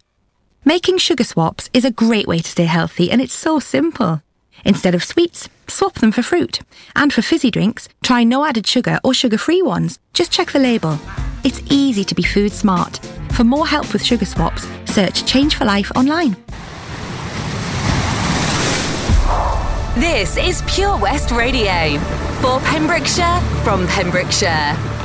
Making 0.65 0.99
sugar 0.99 1.25
swaps 1.25 1.71
is 1.73 1.85
a 1.85 1.93
great 1.93 2.27
way 2.27 2.39
to 2.39 2.49
stay 2.49 2.65
healthy, 2.65 3.11
and 3.11 3.21
it's 3.21 3.35
so 3.35 3.61
simple. 3.61 4.24
Instead 4.65 4.95
of 4.95 5.05
sweets, 5.05 5.49
swap 5.69 5.95
them 5.95 6.13
for 6.13 6.23
fruit. 6.23 6.61
And 6.97 7.13
for 7.13 7.23
fizzy 7.23 7.51
drinks, 7.51 7.89
try 8.03 8.25
no 8.25 8.45
added 8.45 8.67
sugar 8.67 8.99
or 9.05 9.15
sugar 9.15 9.39
free 9.39 9.63
ones. 9.63 9.99
Just 10.13 10.33
check 10.33 10.53
the 10.53 10.59
label. 10.59 10.99
It's 11.45 11.63
easy 11.71 12.05
to 12.05 12.15
be 12.15 12.23
food 12.23 12.53
smart. 12.53 12.99
For 13.33 13.45
more 13.45 13.67
help 13.67 13.93
with 13.93 14.05
sugar 14.05 14.25
swaps, 14.25 14.67
search 14.87 15.27
Change 15.27 15.57
for 15.57 15.65
Life 15.65 15.93
online. 15.95 16.37
This 19.97 20.37
is 20.37 20.63
Pure 20.67 20.99
West 20.99 21.31
Radio. 21.31 21.99
For 22.41 22.59
Pembrokeshire, 22.61 23.41
from 23.63 23.87
Pembrokeshire. 23.87 25.04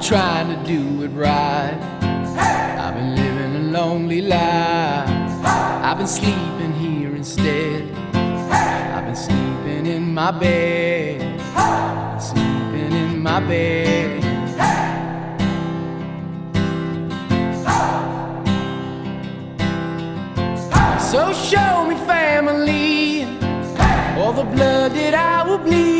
Been 0.00 0.08
trying 0.08 0.48
to 0.48 0.66
do 0.66 1.02
it 1.02 1.08
right. 1.08 1.78
I've 2.78 2.94
been 2.94 3.14
living 3.16 3.56
a 3.56 3.78
lonely 3.78 4.22
life. 4.22 5.08
I've 5.44 5.98
been 5.98 6.06
sleeping 6.06 6.72
here 6.72 7.14
instead. 7.14 7.82
I've 8.14 9.04
been 9.04 9.16
sleeping 9.16 9.86
in 9.86 10.14
my 10.14 10.30
bed. 10.30 11.40
Sleeping 12.20 12.92
in 12.92 13.22
my 13.22 13.40
bed. 13.40 14.22
So 21.00 21.32
show 21.32 21.86
me 21.86 21.96
family, 22.06 23.24
all 24.16 24.32
the 24.32 24.44
blood 24.44 24.92
that 24.92 25.14
I 25.14 25.48
will 25.48 25.58
bleed. 25.58 25.99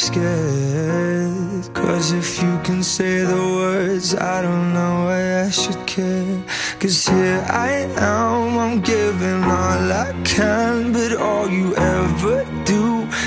Scared. 0.00 1.74
Cause 1.74 2.12
if 2.12 2.42
you 2.42 2.52
can 2.64 2.82
say 2.82 3.24
the 3.32 3.44
words, 3.60 4.14
I 4.14 4.40
don't 4.42 4.72
know 4.72 4.94
why 5.06 5.44
I 5.44 5.50
should 5.50 5.82
care. 5.86 6.42
Cause 6.80 7.06
here 7.06 7.44
I 7.48 7.70
am, 7.96 8.58
I'm 8.58 8.80
giving 8.80 9.42
all 9.44 9.84
I 10.06 10.10
can, 10.24 10.92
but 10.92 11.12
all 11.16 11.48
you 11.50 11.76
ever 11.76 12.36
do 12.64 12.84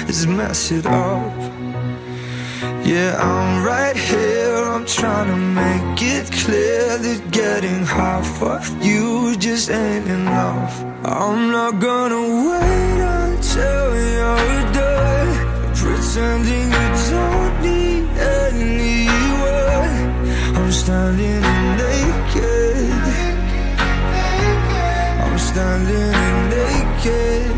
is 0.08 0.26
mess 0.26 0.72
it 0.72 0.86
up. 0.86 1.34
Yeah, 2.84 3.12
I'm 3.30 3.64
right 3.64 3.96
here. 3.96 4.56
I'm 4.74 4.86
trying 4.86 5.30
to 5.34 5.40
make 5.62 6.02
it 6.02 6.26
clear 6.44 6.98
that 7.06 7.22
getting 7.32 7.86
half 7.86 8.42
of 8.42 8.64
you 8.84 9.36
just 9.38 9.70
ain't 9.70 10.08
enough. 10.08 10.74
I'm 11.06 11.52
not 11.52 11.80
gonna 11.80 12.26
wait 12.50 13.00
until 13.22 13.86
you're 14.16 14.73
pretending 16.13 16.69
you 16.71 16.88
don't 17.10 17.62
need 17.63 18.06
anyone. 18.38 19.45
I'm 20.56 20.71
standing 20.71 21.41
naked. 21.82 22.91
I'm 25.23 25.38
standing 25.39 26.13
naked. 26.54 27.52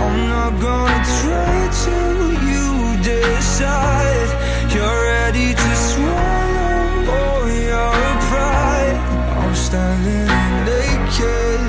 I'm 0.00 0.16
not 0.32 0.52
gonna 0.58 1.00
try 1.20 1.56
till 1.84 2.22
you 2.48 2.66
decide 3.02 4.30
you're 4.72 5.00
ready 5.12 5.48
to 5.52 5.70
swallow 5.90 7.12
all 7.12 7.46
your 7.70 7.96
pride. 8.28 8.98
I'm 9.36 9.54
standing 9.54 10.28
naked. 10.64 11.60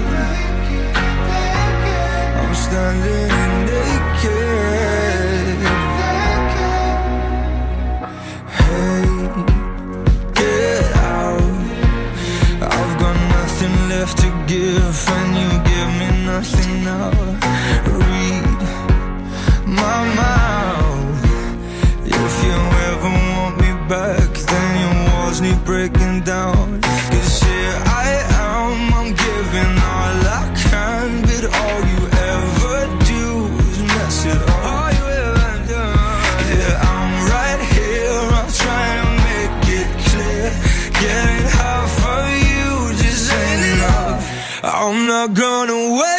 I'm 2.39 2.53
standing 2.55 3.26
nothing 16.37 16.83
now. 16.83 17.09
Read 17.99 18.59
my 19.81 19.99
mouth. 20.21 21.19
If 22.05 22.33
you 22.45 22.57
ever 22.89 23.11
want 23.33 23.53
me 23.63 23.71
back, 23.93 24.29
then 24.49 24.69
your 24.83 24.95
walls 25.07 25.41
need 25.41 25.59
breaking 25.65 26.17
down. 26.33 26.81
Cause 27.11 27.41
here 27.41 27.77
I 28.03 28.07
am, 28.45 28.93
I'm 28.99 29.09
giving 29.25 29.73
all 29.93 30.17
I 30.39 30.43
can, 30.65 31.07
but 31.27 31.43
all 31.61 31.81
you 31.91 32.01
ever 32.33 32.77
do 33.13 33.23
is 33.71 33.79
mess 33.93 34.17
it 34.33 34.41
up. 34.47 34.65
Yeah, 36.53 36.89
I'm 36.91 37.11
right 37.33 37.61
here, 37.75 38.19
I'm 38.37 38.49
trying 38.63 39.01
to 39.05 39.11
make 39.29 39.65
it 39.79 39.89
clear. 40.07 40.47
Getting 41.01 41.45
half 41.59 41.93
of 42.15 42.27
you 42.49 42.69
just 43.01 43.23
ain't 43.41 43.63
enough. 43.73 44.21
I'm 44.63 44.97
not 45.07 45.33
gonna 45.33 45.81
wait 45.99 46.16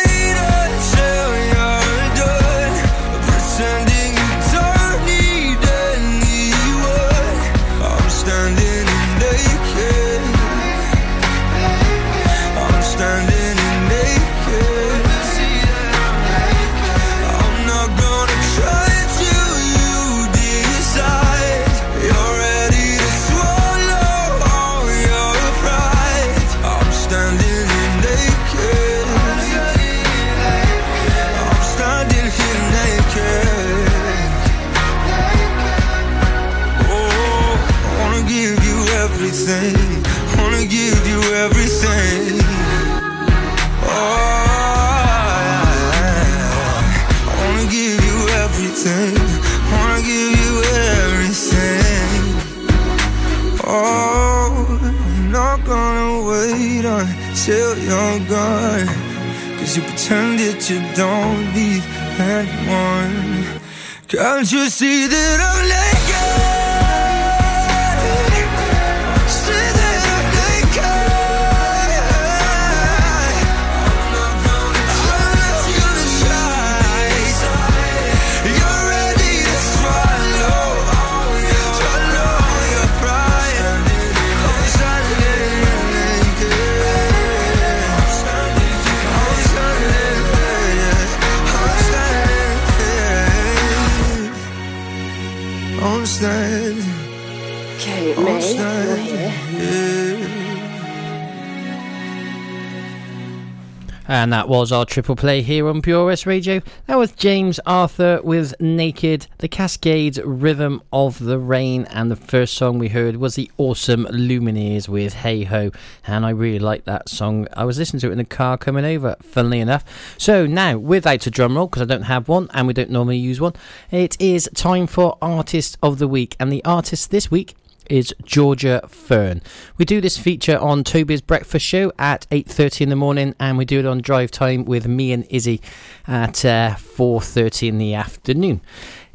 was 104.59 104.73
our 104.73 104.85
triple 104.85 105.15
play 105.15 105.41
here 105.41 105.69
on 105.69 105.81
Pure 105.81 106.07
West 106.07 106.27
Radio. 106.27 106.61
That 106.87 106.99
was 106.99 107.13
James 107.13 107.61
Arthur 107.65 108.21
with 108.25 108.61
Naked, 108.61 109.29
the 109.39 109.47
Cascades 109.47 110.19
Rhythm 110.25 110.83
of 110.93 111.21
the 111.21 111.39
Rain, 111.39 111.85
and 111.91 112.11
the 112.11 112.17
first 112.17 112.55
song 112.55 112.77
we 112.77 112.89
heard 112.89 113.19
was 113.19 113.37
the 113.37 113.49
awesome 113.57 114.05
Lumineers 114.07 114.89
with 114.89 115.15
Hey 115.15 115.45
Ho. 115.45 115.71
And 116.09 116.27
I 116.27 116.31
really 116.31 116.59
like 116.59 116.87
that 116.87 117.09
song. 117.09 117.47
I 117.53 117.65
was 117.65 117.79
listening 117.79 118.01
to 118.01 118.09
it 118.09 118.13
in 118.13 118.19
the 118.19 118.25
car 118.25 118.59
coming 118.59 118.85
over, 118.85 119.15
funnily 119.23 119.61
enough. 119.61 119.85
So 120.19 120.45
now, 120.45 120.77
without 120.77 121.25
a 121.29 121.31
drum 121.31 121.57
roll, 121.57 121.69
because 121.69 121.83
I 121.83 121.85
don't 121.85 122.03
have 122.03 122.27
one 122.27 122.49
and 122.53 122.67
we 122.67 122.73
don't 122.73 122.91
normally 122.91 123.19
use 123.19 123.41
one, 123.41 123.53
it 123.93 124.21
is 124.21 124.51
time 124.57 124.89
for 124.89 125.17
Artist 125.23 125.79
of 125.85 126.01
the 126.01 126.09
Week. 126.09 126.35
And 126.41 126.51
the 126.51 126.65
artist 126.65 127.13
this 127.13 127.31
week 127.31 127.55
is 127.89 128.15
Georgia 128.25 128.83
Fern. 128.89 129.43
We 129.77 129.85
do 129.85 130.01
this 130.01 130.17
feature 130.17 130.59
on 130.59 130.85
Toby's 130.85 131.21
breakfast 131.21 131.65
show 131.65 131.93
at 131.99 132.27
8:30 132.31 132.83
in 132.83 132.89
the 132.89 132.97
morning 132.97 133.35
and 133.39 133.59
we 133.59 133.65
do 133.65 133.79
it 133.79 133.87
on 133.87 134.01
drive 134.01 134.31
time 134.31 134.65
with 134.65 134.87
me 134.87 135.13
and 135.13 135.27
Izzy 135.31 135.61
at 136.07 136.45
uh, 136.45 136.75
4:30 136.77 137.69
in 137.69 137.79
the 137.79 137.95
afternoon. 137.95 138.61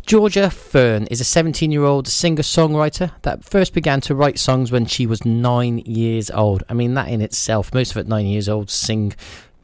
Georgia 0.06 0.50
Fern 0.50 1.08
is 1.08 1.22
a 1.22 1.24
17 1.24 1.72
year 1.72 1.86
old 1.86 2.10
singer 2.10 2.44
songwriter 2.44 3.12
that 3.22 3.46
first 3.46 3.74
began 3.74 4.02
to 4.02 4.14
write 4.14 4.38
songs 4.38 4.70
when 4.70 4.86
she 4.86 5.06
was 5.06 5.24
nine 5.24 5.78
years 5.80 6.30
old. 6.30 6.62
I 6.68 6.74
mean, 6.74 6.94
that 6.96 7.08
in 7.08 7.22
itself, 7.22 7.74
most 7.74 7.92
of 7.92 7.98
it 7.98 8.08
nine 8.08 8.26
years 8.26 8.50
old, 8.50 8.70
sing 8.70 9.14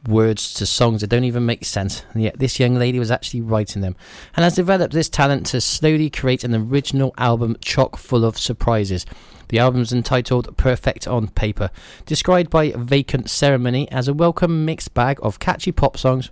words 0.06 0.54
to 0.54 0.66
songs 0.66 1.00
that 1.00 1.08
don't 1.08 1.24
even 1.24 1.46
make 1.46 1.64
sense. 1.64 2.04
And 2.12 2.22
yet, 2.22 2.38
this 2.38 2.58
young 2.58 2.74
lady 2.74 2.98
was 2.98 3.10
actually 3.10 3.42
writing 3.42 3.82
them 3.82 3.96
and 4.36 4.44
has 4.44 4.54
developed 4.54 4.92
this 4.92 5.08
talent 5.08 5.46
to 5.46 5.60
slowly 5.60 6.10
create 6.10 6.44
an 6.44 6.54
original 6.54 7.14
album 7.18 7.56
chock 7.60 7.96
full 7.96 8.24
of 8.24 8.38
surprises. 8.38 9.06
The 9.48 9.58
album's 9.58 9.92
entitled 9.92 10.56
Perfect 10.56 11.08
on 11.08 11.28
Paper, 11.28 11.70
described 12.06 12.50
by 12.50 12.72
Vacant 12.76 13.28
Ceremony 13.28 13.90
as 13.90 14.06
a 14.06 14.14
welcome 14.14 14.64
mixed 14.64 14.94
bag 14.94 15.18
of 15.22 15.40
catchy 15.40 15.72
pop 15.72 15.96
songs 15.96 16.30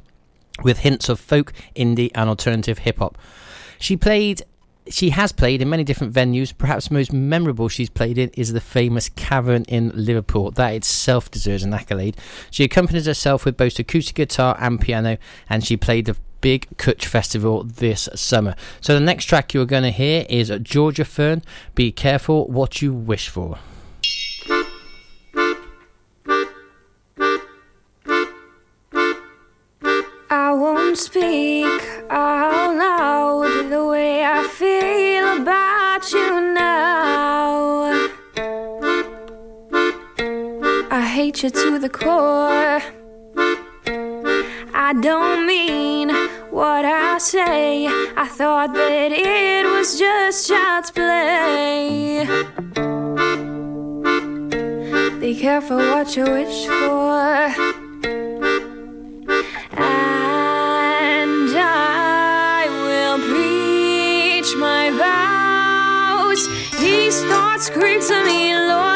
with 0.62 0.78
hints 0.78 1.08
of 1.08 1.20
folk, 1.20 1.52
indie, 1.76 2.10
and 2.14 2.28
alternative 2.28 2.78
hip 2.78 2.98
hop. 2.98 3.18
She 3.78 3.96
played 3.96 4.42
she 4.90 5.10
has 5.10 5.32
played 5.32 5.62
in 5.62 5.68
many 5.68 5.84
different 5.84 6.12
venues. 6.12 6.56
Perhaps 6.56 6.90
most 6.90 7.12
memorable 7.12 7.68
she's 7.68 7.90
played 7.90 8.18
in 8.18 8.30
is 8.30 8.52
the 8.52 8.60
famous 8.60 9.08
Cavern 9.10 9.64
in 9.64 9.92
Liverpool. 9.94 10.50
That 10.50 10.74
itself 10.74 11.30
deserves 11.30 11.62
an 11.62 11.74
accolade. 11.74 12.16
She 12.50 12.64
accompanies 12.64 13.06
herself 13.06 13.44
with 13.44 13.56
both 13.56 13.78
acoustic 13.78 14.16
guitar 14.16 14.56
and 14.60 14.80
piano, 14.80 15.18
and 15.48 15.64
she 15.64 15.76
played 15.76 16.06
the 16.06 16.16
Big 16.40 16.68
Kutch 16.76 17.04
Festival 17.04 17.64
this 17.64 18.08
summer. 18.14 18.54
So 18.80 18.94
the 18.94 19.00
next 19.00 19.24
track 19.24 19.52
you're 19.52 19.66
going 19.66 19.82
to 19.82 19.90
hear 19.90 20.24
is 20.28 20.52
Georgia 20.62 21.04
Fern. 21.04 21.42
Be 21.74 21.90
careful 21.90 22.46
what 22.46 22.80
you 22.80 22.92
wish 22.92 23.28
for. 23.28 23.58
I 30.30 30.52
won't 30.52 30.96
speak 30.96 31.82
hate 41.18 41.42
you 41.42 41.50
to 41.50 41.80
the 41.80 41.88
core. 41.88 42.80
I 44.86 44.92
don't 45.00 45.48
mean 45.48 46.10
what 46.50 46.84
I 46.84 47.18
say. 47.18 47.88
I 48.24 48.28
thought 48.28 48.72
that 48.74 49.10
it 49.10 49.66
was 49.66 49.98
just 49.98 50.48
child's 50.48 50.92
play. 50.92 52.24
Be 55.18 55.34
careful 55.40 55.78
what 55.78 56.16
you 56.16 56.22
wish 56.22 56.66
for. 56.66 57.50
And 59.76 61.50
I 61.56 62.60
will 62.86 63.18
preach 63.30 64.50
my 64.56 64.84
vows. 65.02 66.40
These 66.78 67.24
thoughts 67.24 67.68
creep 67.70 68.02
to 68.02 68.24
me, 68.24 68.54
Lord, 68.54 68.87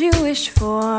you 0.00 0.10
wish 0.22 0.50
for. 0.50 0.98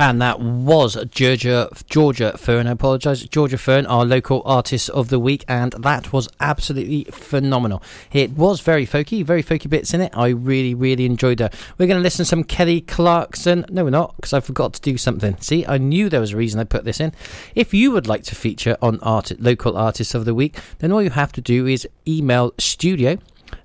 And 0.00 0.22
that 0.22 0.38
was 0.38 0.96
Georgia 1.10 1.68
Georgia 1.90 2.38
Fern. 2.38 2.68
I 2.68 2.70
apologise, 2.70 3.24
Georgia 3.24 3.58
Fern, 3.58 3.84
our 3.86 4.04
local 4.04 4.42
artist 4.44 4.88
of 4.90 5.08
the 5.08 5.18
week, 5.18 5.44
and 5.48 5.72
that 5.72 6.12
was 6.12 6.28
absolutely 6.38 7.02
phenomenal. 7.10 7.82
It 8.12 8.30
was 8.30 8.60
very 8.60 8.86
folky, 8.86 9.24
very 9.24 9.42
folky 9.42 9.68
bits 9.68 9.92
in 9.92 10.00
it. 10.00 10.12
I 10.16 10.28
really, 10.28 10.72
really 10.72 11.04
enjoyed 11.04 11.38
that. 11.38 11.52
We're 11.78 11.88
going 11.88 11.98
to 11.98 12.02
listen 12.02 12.18
to 12.18 12.28
some 12.28 12.44
Kelly 12.44 12.80
Clarkson. 12.80 13.66
No, 13.70 13.82
we're 13.82 13.90
not, 13.90 14.14
because 14.14 14.32
I 14.32 14.38
forgot 14.38 14.72
to 14.74 14.80
do 14.80 14.96
something. 14.96 15.36
See, 15.40 15.66
I 15.66 15.78
knew 15.78 16.08
there 16.08 16.20
was 16.20 16.32
a 16.32 16.36
reason 16.36 16.60
I 16.60 16.64
put 16.64 16.84
this 16.84 17.00
in. 17.00 17.12
If 17.56 17.74
you 17.74 17.90
would 17.90 18.06
like 18.06 18.22
to 18.24 18.36
feature 18.36 18.76
on 18.80 19.00
art, 19.00 19.32
local 19.40 19.76
artists 19.76 20.14
of 20.14 20.26
the 20.26 20.34
week, 20.34 20.58
then 20.78 20.92
all 20.92 21.02
you 21.02 21.10
have 21.10 21.32
to 21.32 21.40
do 21.40 21.66
is 21.66 21.88
email 22.06 22.54
studio 22.56 23.18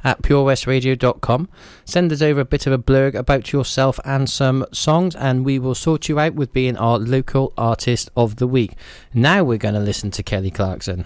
at 0.03 0.21
purewestradio.com. 0.21 1.49
Send 1.85 2.11
us 2.11 2.21
over 2.21 2.41
a 2.41 2.45
bit 2.45 2.67
of 2.67 2.73
a 2.73 2.77
blurb 2.77 3.15
about 3.15 3.51
yourself 3.51 3.99
and 4.05 4.29
some 4.29 4.65
songs, 4.71 5.15
and 5.15 5.45
we 5.45 5.59
will 5.59 5.75
sort 5.75 6.09
you 6.09 6.19
out 6.19 6.35
with 6.35 6.53
being 6.53 6.77
our 6.77 6.97
local 6.97 7.53
artist 7.57 8.09
of 8.15 8.37
the 8.37 8.47
week. 8.47 8.73
Now 9.13 9.43
we're 9.43 9.57
going 9.57 9.75
to 9.75 9.79
listen 9.79 10.11
to 10.11 10.23
Kelly 10.23 10.51
Clarkson. 10.51 11.05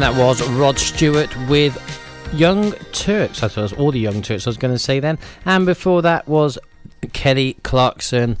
And 0.00 0.16
that 0.16 0.18
was 0.18 0.40
Rod 0.48 0.78
Stewart 0.78 1.28
with 1.46 1.76
Young 2.32 2.72
Turks. 2.90 3.42
I 3.42 3.48
thought 3.48 3.58
it 3.58 3.62
was 3.64 3.72
all 3.74 3.92
the 3.92 4.00
Young 4.00 4.22
Turks 4.22 4.46
I 4.46 4.48
was 4.48 4.56
going 4.56 4.72
to 4.72 4.78
say 4.78 4.98
then. 4.98 5.18
And 5.44 5.66
before 5.66 6.00
that 6.00 6.26
was 6.26 6.58
Kelly 7.12 7.58
Clarkson. 7.64 8.38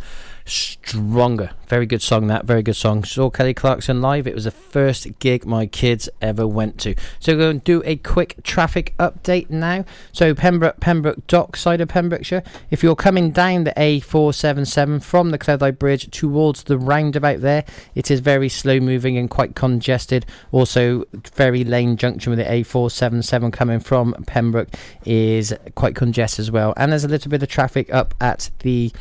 Stronger. 0.90 1.52
Very 1.68 1.86
good 1.86 2.02
song, 2.02 2.26
that. 2.26 2.46
Very 2.46 2.64
good 2.64 2.74
song. 2.74 3.04
Saw 3.04 3.30
Kelly 3.30 3.54
Clarkson 3.54 4.02
live. 4.02 4.26
It 4.26 4.34
was 4.34 4.42
the 4.42 4.50
first 4.50 5.20
gig 5.20 5.46
my 5.46 5.66
kids 5.66 6.08
ever 6.20 6.44
went 6.48 6.80
to. 6.80 6.96
So, 7.20 7.32
we're 7.32 7.38
going 7.38 7.60
to 7.60 7.64
do 7.64 7.82
a 7.86 7.94
quick 7.94 8.42
traffic 8.42 8.96
update 8.98 9.50
now. 9.50 9.84
So, 10.10 10.34
Pembroke, 10.34 10.80
Pembroke 10.80 11.24
Dock 11.28 11.56
side 11.56 11.80
of 11.80 11.90
Pembrokeshire. 11.90 12.42
If 12.72 12.82
you're 12.82 12.96
coming 12.96 13.30
down 13.30 13.62
the 13.62 13.72
A477 13.76 15.00
from 15.00 15.30
the 15.30 15.38
Cleddau 15.38 15.78
Bridge 15.78 16.10
towards 16.10 16.64
the 16.64 16.76
roundabout 16.76 17.40
there, 17.40 17.64
it 17.94 18.10
is 18.10 18.18
very 18.18 18.48
slow 18.48 18.80
moving 18.80 19.16
and 19.16 19.30
quite 19.30 19.54
congested. 19.54 20.26
Also, 20.50 21.04
very 21.36 21.62
lane 21.62 21.96
junction 21.98 22.30
with 22.30 22.40
the 22.40 22.46
A477 22.46 23.52
coming 23.52 23.78
from 23.78 24.12
Pembroke 24.26 24.70
is 25.04 25.54
quite 25.76 25.94
congested 25.94 26.42
as 26.42 26.50
well. 26.50 26.74
And 26.76 26.90
there's 26.90 27.04
a 27.04 27.08
little 27.08 27.30
bit 27.30 27.44
of 27.44 27.48
traffic 27.48 27.94
up 27.94 28.12
at 28.20 28.50
the 28.60 28.92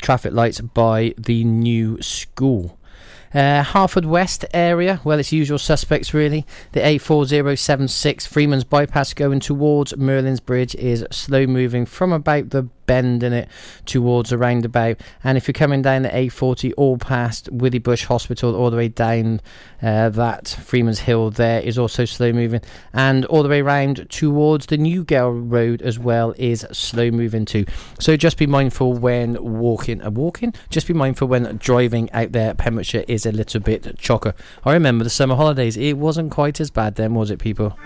traffic 0.00 0.32
lights 0.32 0.60
by 0.60 1.14
the 1.18 1.44
new 1.44 2.00
school. 2.02 2.78
Uh, 3.34 3.64
Haverfordwest 3.64 4.44
area, 4.52 5.00
well, 5.04 5.18
it's 5.18 5.32
usual 5.32 5.58
suspects 5.58 6.12
really. 6.12 6.46
The 6.72 6.80
A4076 6.80 8.26
Freeman's 8.26 8.64
bypass 8.64 9.14
going 9.14 9.40
towards 9.40 9.96
Merlin's 9.96 10.40
Bridge 10.40 10.74
is 10.74 11.06
slow 11.10 11.46
moving 11.46 11.86
from 11.86 12.12
about 12.12 12.50
the 12.50 12.68
bend 12.86 13.22
in 13.22 13.32
it 13.32 13.48
towards 13.86 14.32
a 14.32 14.38
roundabout. 14.38 15.00
And 15.24 15.38
if 15.38 15.46
you're 15.46 15.52
coming 15.52 15.82
down 15.82 16.02
the 16.02 16.08
A40 16.08 16.72
all 16.76 16.98
past 16.98 17.50
Withybush 17.56 18.04
Hospital 18.04 18.54
all 18.54 18.70
the 18.70 18.76
way 18.76 18.88
down 18.88 19.40
uh, 19.82 20.08
that 20.10 20.48
Freeman's 20.48 21.00
Hill 21.00 21.30
there 21.30 21.60
is 21.60 21.78
also 21.78 22.04
slow 22.04 22.32
moving. 22.32 22.60
And 22.92 23.24
all 23.26 23.42
the 23.42 23.48
way 23.48 23.62
round 23.62 24.08
towards 24.10 24.66
the 24.66 24.78
Newgale 24.78 25.50
Road 25.50 25.82
as 25.82 25.98
well 25.98 26.34
is 26.36 26.66
slow 26.72 27.10
moving 27.10 27.44
too. 27.44 27.64
So 27.98 28.16
just 28.16 28.36
be 28.36 28.46
mindful 28.46 28.94
when 28.94 29.42
walking. 29.42 30.02
Uh, 30.02 30.10
walking? 30.10 30.54
Just 30.70 30.86
be 30.86 30.94
mindful 30.94 31.28
when 31.28 31.56
driving 31.56 32.10
out 32.12 32.32
there. 32.32 32.54
Pembrokeshire 32.54 33.04
is 33.08 33.26
a 33.26 33.32
little 33.32 33.60
bit 33.60 33.82
chocker. 33.98 34.34
I 34.64 34.72
remember 34.72 35.04
the 35.04 35.10
summer 35.10 35.36
holidays. 35.36 35.76
It 35.76 35.98
wasn't 35.98 36.30
quite 36.30 36.60
as 36.60 36.70
bad 36.70 36.96
then, 36.96 37.14
was 37.14 37.30
it, 37.30 37.38
people? 37.38 37.76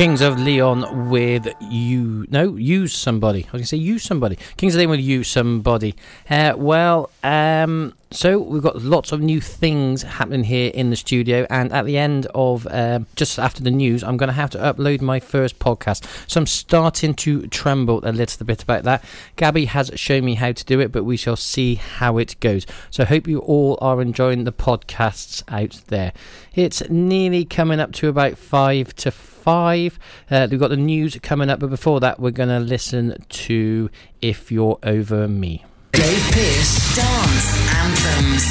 Kings 0.00 0.22
of 0.22 0.40
Leon 0.40 1.10
with 1.10 1.46
you. 1.60 2.24
No, 2.30 2.56
use 2.56 2.94
somebody. 2.94 3.40
I 3.40 3.48
was 3.48 3.50
going 3.50 3.62
to 3.64 3.66
say 3.66 3.76
use 3.76 4.02
somebody. 4.02 4.38
Kings 4.56 4.74
of 4.74 4.78
Leon 4.78 4.92
with 4.92 5.00
you 5.00 5.22
somebody. 5.22 5.94
Uh, 6.30 6.54
well, 6.56 7.10
um, 7.22 7.92
so 8.10 8.38
we've 8.38 8.62
got 8.62 8.80
lots 8.80 9.12
of 9.12 9.20
new 9.20 9.42
things 9.42 10.00
happening 10.00 10.44
here 10.44 10.70
in 10.72 10.88
the 10.88 10.96
studio, 10.96 11.46
and 11.50 11.70
at 11.70 11.84
the 11.84 11.98
end 11.98 12.26
of 12.34 12.66
um, 12.70 13.08
just 13.14 13.38
after 13.38 13.62
the 13.62 13.70
news, 13.70 14.02
I'm 14.02 14.16
going 14.16 14.28
to 14.28 14.32
have 14.32 14.48
to 14.52 14.58
upload 14.58 15.02
my 15.02 15.20
first 15.20 15.58
podcast. 15.58 16.06
So 16.30 16.40
I'm 16.40 16.46
starting 16.46 17.12
to 17.16 17.46
tremble 17.48 18.00
a 18.02 18.10
little 18.10 18.46
bit 18.46 18.62
about 18.62 18.84
that. 18.84 19.04
Gabby 19.36 19.66
has 19.66 19.90
shown 19.96 20.24
me 20.24 20.36
how 20.36 20.52
to 20.52 20.64
do 20.64 20.80
it, 20.80 20.92
but 20.92 21.04
we 21.04 21.18
shall 21.18 21.36
see 21.36 21.74
how 21.74 22.16
it 22.16 22.40
goes. 22.40 22.64
So 22.90 23.02
I 23.02 23.06
hope 23.06 23.28
you 23.28 23.40
all 23.40 23.76
are 23.82 24.00
enjoying 24.00 24.44
the 24.44 24.52
podcasts 24.52 25.42
out 25.48 25.82
there. 25.88 26.14
It's 26.54 26.88
nearly 26.88 27.44
coming 27.44 27.80
up 27.80 27.92
to 27.92 28.08
about 28.08 28.38
five 28.38 28.96
to. 28.96 29.12
Uh, 29.46 30.46
we've 30.50 30.60
got 30.60 30.68
the 30.68 30.76
news 30.76 31.18
coming 31.22 31.50
up, 31.50 31.60
but 31.60 31.70
before 31.70 32.00
that, 32.00 32.20
we're 32.20 32.30
going 32.30 32.48
to 32.48 32.60
listen 32.60 33.24
to 33.28 33.90
If 34.20 34.50
You're 34.52 34.78
Over 34.82 35.28
Me. 35.28 35.64
Dave 35.92 36.30
Pearce 36.32 36.96
Dance 36.96 37.74
Anthems. 37.74 38.44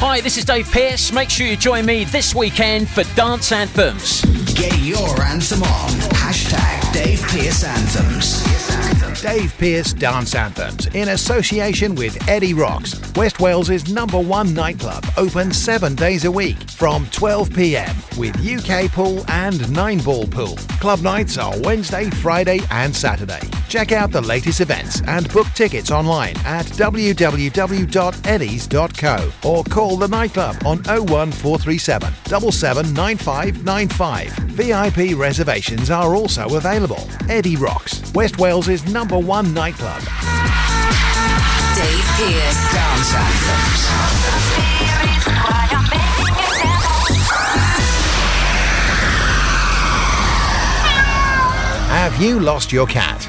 Hi, 0.00 0.20
this 0.20 0.36
is 0.36 0.44
Dave 0.44 0.70
Pearce. 0.70 1.12
Make 1.12 1.30
sure 1.30 1.46
you 1.46 1.56
join 1.56 1.86
me 1.86 2.04
this 2.04 2.34
weekend 2.34 2.88
for 2.88 3.04
Dance 3.14 3.52
Anthems. 3.52 4.43
Get 4.54 4.78
your 4.78 5.20
anthem 5.22 5.62
on. 5.62 5.90
Hashtag 6.14 6.92
Dave 6.92 7.20
Pearce 7.22 7.64
Anthems. 7.64 8.44
Dave 9.20 9.54
Pearce 9.58 9.92
Dance 9.94 10.34
Anthems 10.34 10.86
in 10.94 11.08
association 11.08 11.94
with 11.94 12.16
Eddie 12.28 12.52
Rocks, 12.52 13.00
West 13.14 13.40
Wales's 13.40 13.90
number 13.90 14.18
one 14.20 14.52
nightclub, 14.52 15.02
open 15.16 15.50
seven 15.52 15.94
days 15.94 16.26
a 16.26 16.30
week 16.30 16.58
from 16.70 17.06
12 17.10 17.54
pm 17.54 17.96
with 18.18 18.36
UK 18.46 18.90
pool 18.92 19.24
and 19.28 19.72
nine 19.72 19.98
ball 19.98 20.26
pool. 20.26 20.56
Club 20.78 21.00
nights 21.00 21.38
are 21.38 21.58
Wednesday, 21.60 22.10
Friday, 22.10 22.60
and 22.70 22.94
Saturday. 22.94 23.40
Check 23.68 23.92
out 23.92 24.10
the 24.10 24.20
latest 24.20 24.60
events 24.60 25.00
and 25.06 25.32
book 25.32 25.46
tickets 25.54 25.90
online 25.90 26.36
at 26.44 26.66
www.eddies.co 26.66 27.88
or 29.48 29.64
call 29.64 29.96
the 29.96 30.08
nightclub 30.08 30.56
on 30.66 30.82
01437 30.84 32.12
779595. 32.26 34.43
VIP 34.48 35.16
reservations 35.16 35.90
are 35.90 36.14
also 36.14 36.56
available. 36.56 37.08
Eddie 37.28 37.56
Rocks, 37.56 38.12
West 38.14 38.38
Wales's 38.38 38.84
number 38.92 39.18
one 39.18 39.52
nightclub. 39.54 40.00
Dave 41.74 42.04
Pearce 42.16 42.72
Dance 42.72 43.14
Anthems. 43.14 43.84
Have 51.88 52.20
you 52.22 52.38
lost 52.38 52.72
your 52.72 52.86
cat? 52.86 53.26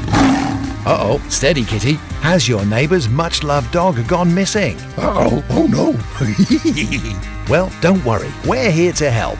Uh 0.85 0.97
oh, 0.99 1.29
steady 1.29 1.63
kitty. 1.63 1.93
Has 2.21 2.47
your 2.47 2.63
neighbour's 2.65 3.09
much 3.09 3.41
loved 3.43 3.71
dog 3.71 4.07
gone 4.07 4.33
missing? 4.33 4.77
Uh 4.97 5.29
oh, 5.31 5.45
oh 5.49 5.65
no. 5.67 7.47
well, 7.49 7.71
don't 7.81 8.03
worry, 8.05 8.31
we're 8.45 8.69
here 8.69 8.93
to 8.93 9.09
help. 9.09 9.39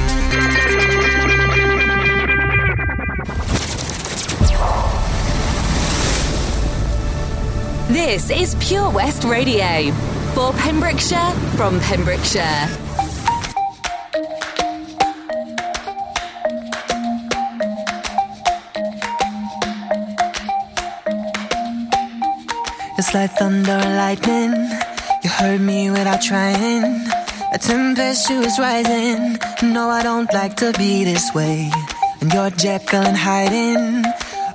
This 7.91 8.29
is 8.29 8.55
Pure 8.61 8.91
West 8.91 9.25
Radio. 9.25 9.91
For 10.33 10.53
Pembrokeshire, 10.53 11.31
from 11.57 11.77
Pembrokeshire. 11.81 12.69
It's 22.97 23.13
like 23.13 23.31
thunder 23.31 23.71
and 23.71 23.97
lightning. 23.97 24.53
You 25.21 25.29
heard 25.29 25.59
me 25.59 25.91
without 25.91 26.21
trying. 26.21 26.83
A 27.51 27.57
tempest 27.59 28.31
is 28.31 28.57
rising. 28.57 29.37
No, 29.63 29.89
I 29.89 30.01
don't 30.01 30.33
like 30.33 30.55
to 30.63 30.71
be 30.77 31.03
this 31.03 31.33
way. 31.35 31.69
And 32.21 32.33
you're 32.33 32.51
Jekyll 32.51 33.01
and 33.01 33.17
hiding. 33.17 34.05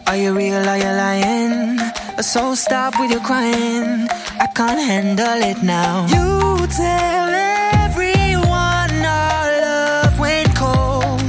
Are 0.08 0.16
you 0.16 0.32
real? 0.34 0.68
Are 0.68 0.78
you 0.78 0.92
lying? 1.04 1.78
So 2.22 2.54
stop 2.54 2.94
with 3.00 3.10
your 3.10 3.20
crying. 3.20 4.06
I 4.38 4.46
can't 4.54 4.80
handle 4.80 5.40
it 5.50 5.62
now. 5.62 6.06
You 6.06 6.66
tell 6.68 7.28
everyone 7.84 8.94
our 9.04 9.46
love 9.66 10.18
went 10.18 10.54
cold. 10.54 11.20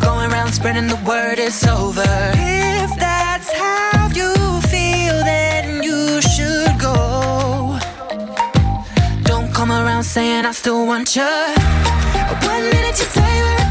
Going 0.00 0.32
around 0.32 0.52
spreading 0.52 0.86
the 0.86 1.00
word 1.06 1.38
it's 1.38 1.66
over. 1.66 2.02
If 2.02 2.90
that's 2.98 3.52
how 3.52 4.08
you 4.14 4.32
feel, 4.72 5.16
then 5.32 5.82
you 5.82 6.22
should 6.22 6.74
go. 6.80 7.78
Don't 9.24 9.52
come 9.52 9.70
around 9.70 10.04
saying 10.04 10.46
I 10.46 10.52
still 10.52 10.86
want 10.86 11.14
you. 11.16 11.32
One 12.48 12.64
minute 12.72 12.98
you 12.98 13.08
say 13.16 13.63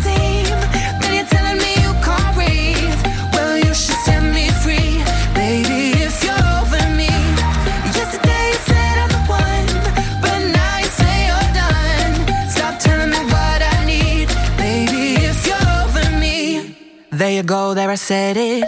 there 17.17 17.31
you 17.31 17.43
go, 17.43 17.73
there 17.73 17.89
I 17.89 17.95
said 17.95 18.37
it. 18.37 18.63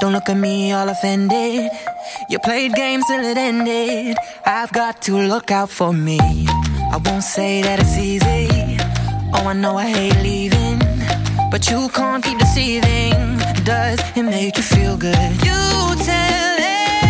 Don't 0.00 0.12
look 0.12 0.28
at 0.28 0.36
me 0.36 0.72
all 0.72 0.88
offended. 0.88 1.70
You 2.28 2.38
played 2.38 2.72
games 2.74 3.04
till 3.06 3.24
it 3.24 3.36
ended. 3.36 4.16
I've 4.44 4.72
got 4.72 5.02
to 5.02 5.16
look 5.16 5.50
out 5.50 5.70
for 5.70 5.92
me. 5.92 6.18
I 6.18 7.00
won't 7.04 7.22
say 7.22 7.62
that 7.62 7.78
it's 7.80 7.96
easy. 7.96 8.78
Oh, 9.34 9.46
I 9.46 9.52
know 9.52 9.76
I 9.76 9.86
hate 9.86 10.16
leaving. 10.22 10.78
But 11.50 11.70
you 11.70 11.88
can't 11.90 12.22
keep 12.22 12.38
deceiving. 12.38 13.38
Does 13.64 14.00
it 14.16 14.22
make 14.22 14.56
you 14.56 14.62
feel 14.62 14.96
good? 14.96 15.30
You 15.46 15.60
tell 16.10 16.56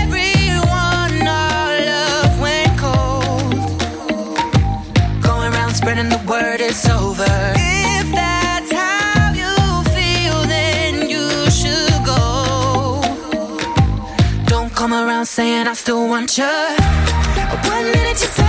everyone 0.03 1.27
our 1.27 1.81
love 1.93 2.41
went 2.41 2.79
cold. 2.79 3.53
Going 5.23 5.53
around 5.53 5.75
spreading 5.75 6.09
the 6.09 6.21
word 6.29 6.61
it's 6.61 6.89
over. 6.89 7.78
Come 14.89 15.07
around 15.07 15.27
saying 15.27 15.67
I 15.67 15.75
still 15.75 16.09
want 16.09 16.39
you. 16.39 16.45
One 16.45 17.85
minute 17.93 18.21
you 18.23 18.29
say 18.29 18.48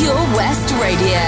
Pure 0.00 0.14
West 0.14 0.70
Radio. 0.80 1.20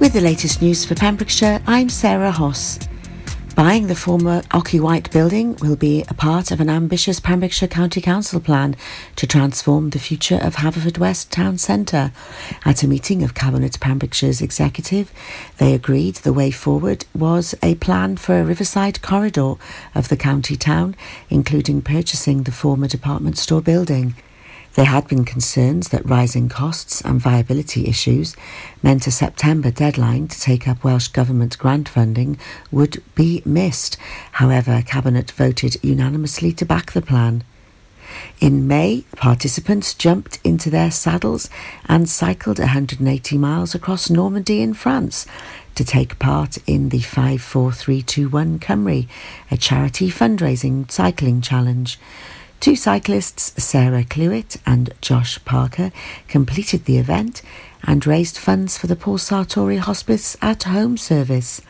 With 0.00 0.14
the 0.14 0.22
latest 0.22 0.62
news 0.62 0.86
for 0.86 0.94
Pembrokeshire, 0.94 1.60
I'm 1.66 1.90
Sarah 1.90 2.30
Hoss. 2.30 2.78
Buying 3.54 3.86
the 3.86 3.94
former 3.94 4.42
Ocky 4.52 4.80
White 4.80 5.10
building 5.10 5.56
will 5.56 5.76
be 5.76 6.04
a 6.08 6.14
part 6.14 6.50
of 6.50 6.60
an 6.60 6.70
ambitious 6.70 7.20
Pembrokeshire 7.20 7.68
County 7.68 8.00
Council 8.00 8.40
plan 8.40 8.74
to 9.16 9.26
transform 9.26 9.90
the 9.90 9.98
future 9.98 10.36
of 10.36 10.56
Haverfordwest 10.56 11.28
Town 11.28 11.58
Centre. 11.58 12.12
At 12.64 12.82
a 12.82 12.88
meeting 12.88 13.22
of 13.22 13.34
Cabinet 13.34 13.78
Pembrokeshire's 13.78 14.40
executive, 14.40 15.12
they 15.58 15.74
agreed 15.74 16.16
the 16.16 16.32
way 16.32 16.50
forward 16.50 17.04
was 17.14 17.54
a 17.62 17.74
plan 17.74 18.16
for 18.16 18.40
a 18.40 18.44
riverside 18.44 19.02
corridor 19.02 19.54
of 19.94 20.08
the 20.08 20.16
county 20.16 20.56
town, 20.56 20.96
including 21.28 21.82
purchasing 21.82 22.44
the 22.44 22.52
former 22.52 22.88
department 22.88 23.36
store 23.36 23.60
building. 23.60 24.14
There 24.74 24.86
had 24.86 25.06
been 25.06 25.24
concerns 25.24 25.88
that 25.88 26.08
rising 26.08 26.48
costs 26.48 27.02
and 27.02 27.20
viability 27.20 27.86
issues 27.86 28.34
meant 28.82 29.06
a 29.06 29.10
September 29.10 29.70
deadline 29.70 30.28
to 30.28 30.40
take 30.40 30.66
up 30.66 30.82
Welsh 30.82 31.08
Government 31.08 31.58
grant 31.58 31.88
funding 31.88 32.38
would 32.70 33.02
be 33.14 33.42
missed. 33.44 33.98
However, 34.32 34.82
Cabinet 34.86 35.30
voted 35.32 35.76
unanimously 35.82 36.52
to 36.52 36.64
back 36.64 36.92
the 36.92 37.02
plan. 37.02 37.44
In 38.40 38.66
May, 38.66 39.04
participants 39.16 39.94
jumped 39.94 40.38
into 40.42 40.70
their 40.70 40.90
saddles 40.90 41.50
and 41.86 42.08
cycled 42.08 42.58
180 42.58 43.38
miles 43.38 43.74
across 43.74 44.10
Normandy 44.10 44.62
in 44.62 44.74
France 44.74 45.26
to 45.74 45.84
take 45.84 46.18
part 46.18 46.58
in 46.66 46.90
the 46.90 47.00
54321 47.00 48.58
Cymru, 48.58 49.08
a 49.50 49.56
charity 49.56 50.10
fundraising 50.10 50.90
cycling 50.90 51.40
challenge. 51.40 51.98
Two 52.62 52.76
cyclists, 52.76 53.60
Sarah 53.60 54.04
Clewitt 54.04 54.56
and 54.64 54.94
Josh 55.00 55.44
Parker, 55.44 55.90
completed 56.28 56.84
the 56.84 56.96
event 56.96 57.42
and 57.82 58.06
raised 58.06 58.38
funds 58.38 58.78
for 58.78 58.86
the 58.86 58.94
Paul 58.94 59.18
Sartori 59.18 59.78
Hospice 59.78 60.36
at 60.40 60.62
Home 60.62 60.96
service. 60.96 61.60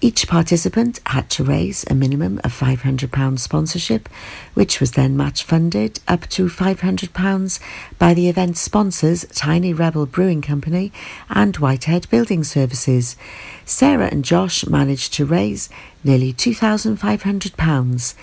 Each 0.00 0.28
participant 0.28 1.00
had 1.06 1.28
to 1.30 1.42
raise 1.42 1.84
a 1.90 1.96
minimum 1.96 2.40
of 2.44 2.56
£500 2.56 3.40
sponsorship, 3.40 4.08
which 4.54 4.78
was 4.78 4.92
then 4.92 5.16
match 5.16 5.42
funded 5.42 5.98
up 6.06 6.28
to 6.28 6.46
£500 6.46 7.60
by 7.98 8.14
the 8.14 8.28
event 8.28 8.56
sponsors 8.56 9.26
Tiny 9.34 9.72
Rebel 9.72 10.06
Brewing 10.06 10.42
Company 10.42 10.92
and 11.28 11.56
Whitehead 11.56 12.08
Building 12.08 12.44
Services. 12.44 13.16
Sarah 13.64 14.08
and 14.12 14.24
Josh 14.24 14.64
managed 14.64 15.12
to 15.14 15.26
raise 15.26 15.68
nearly 16.04 16.32
£2,500. 16.32 18.14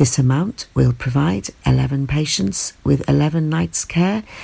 This 0.00 0.18
amount 0.18 0.66
will 0.74 0.94
provide 0.94 1.50
11 1.66 2.06
patients 2.06 2.72
with 2.82 3.06
11 3.06 3.50
nights 3.50 3.84
care 3.84 4.22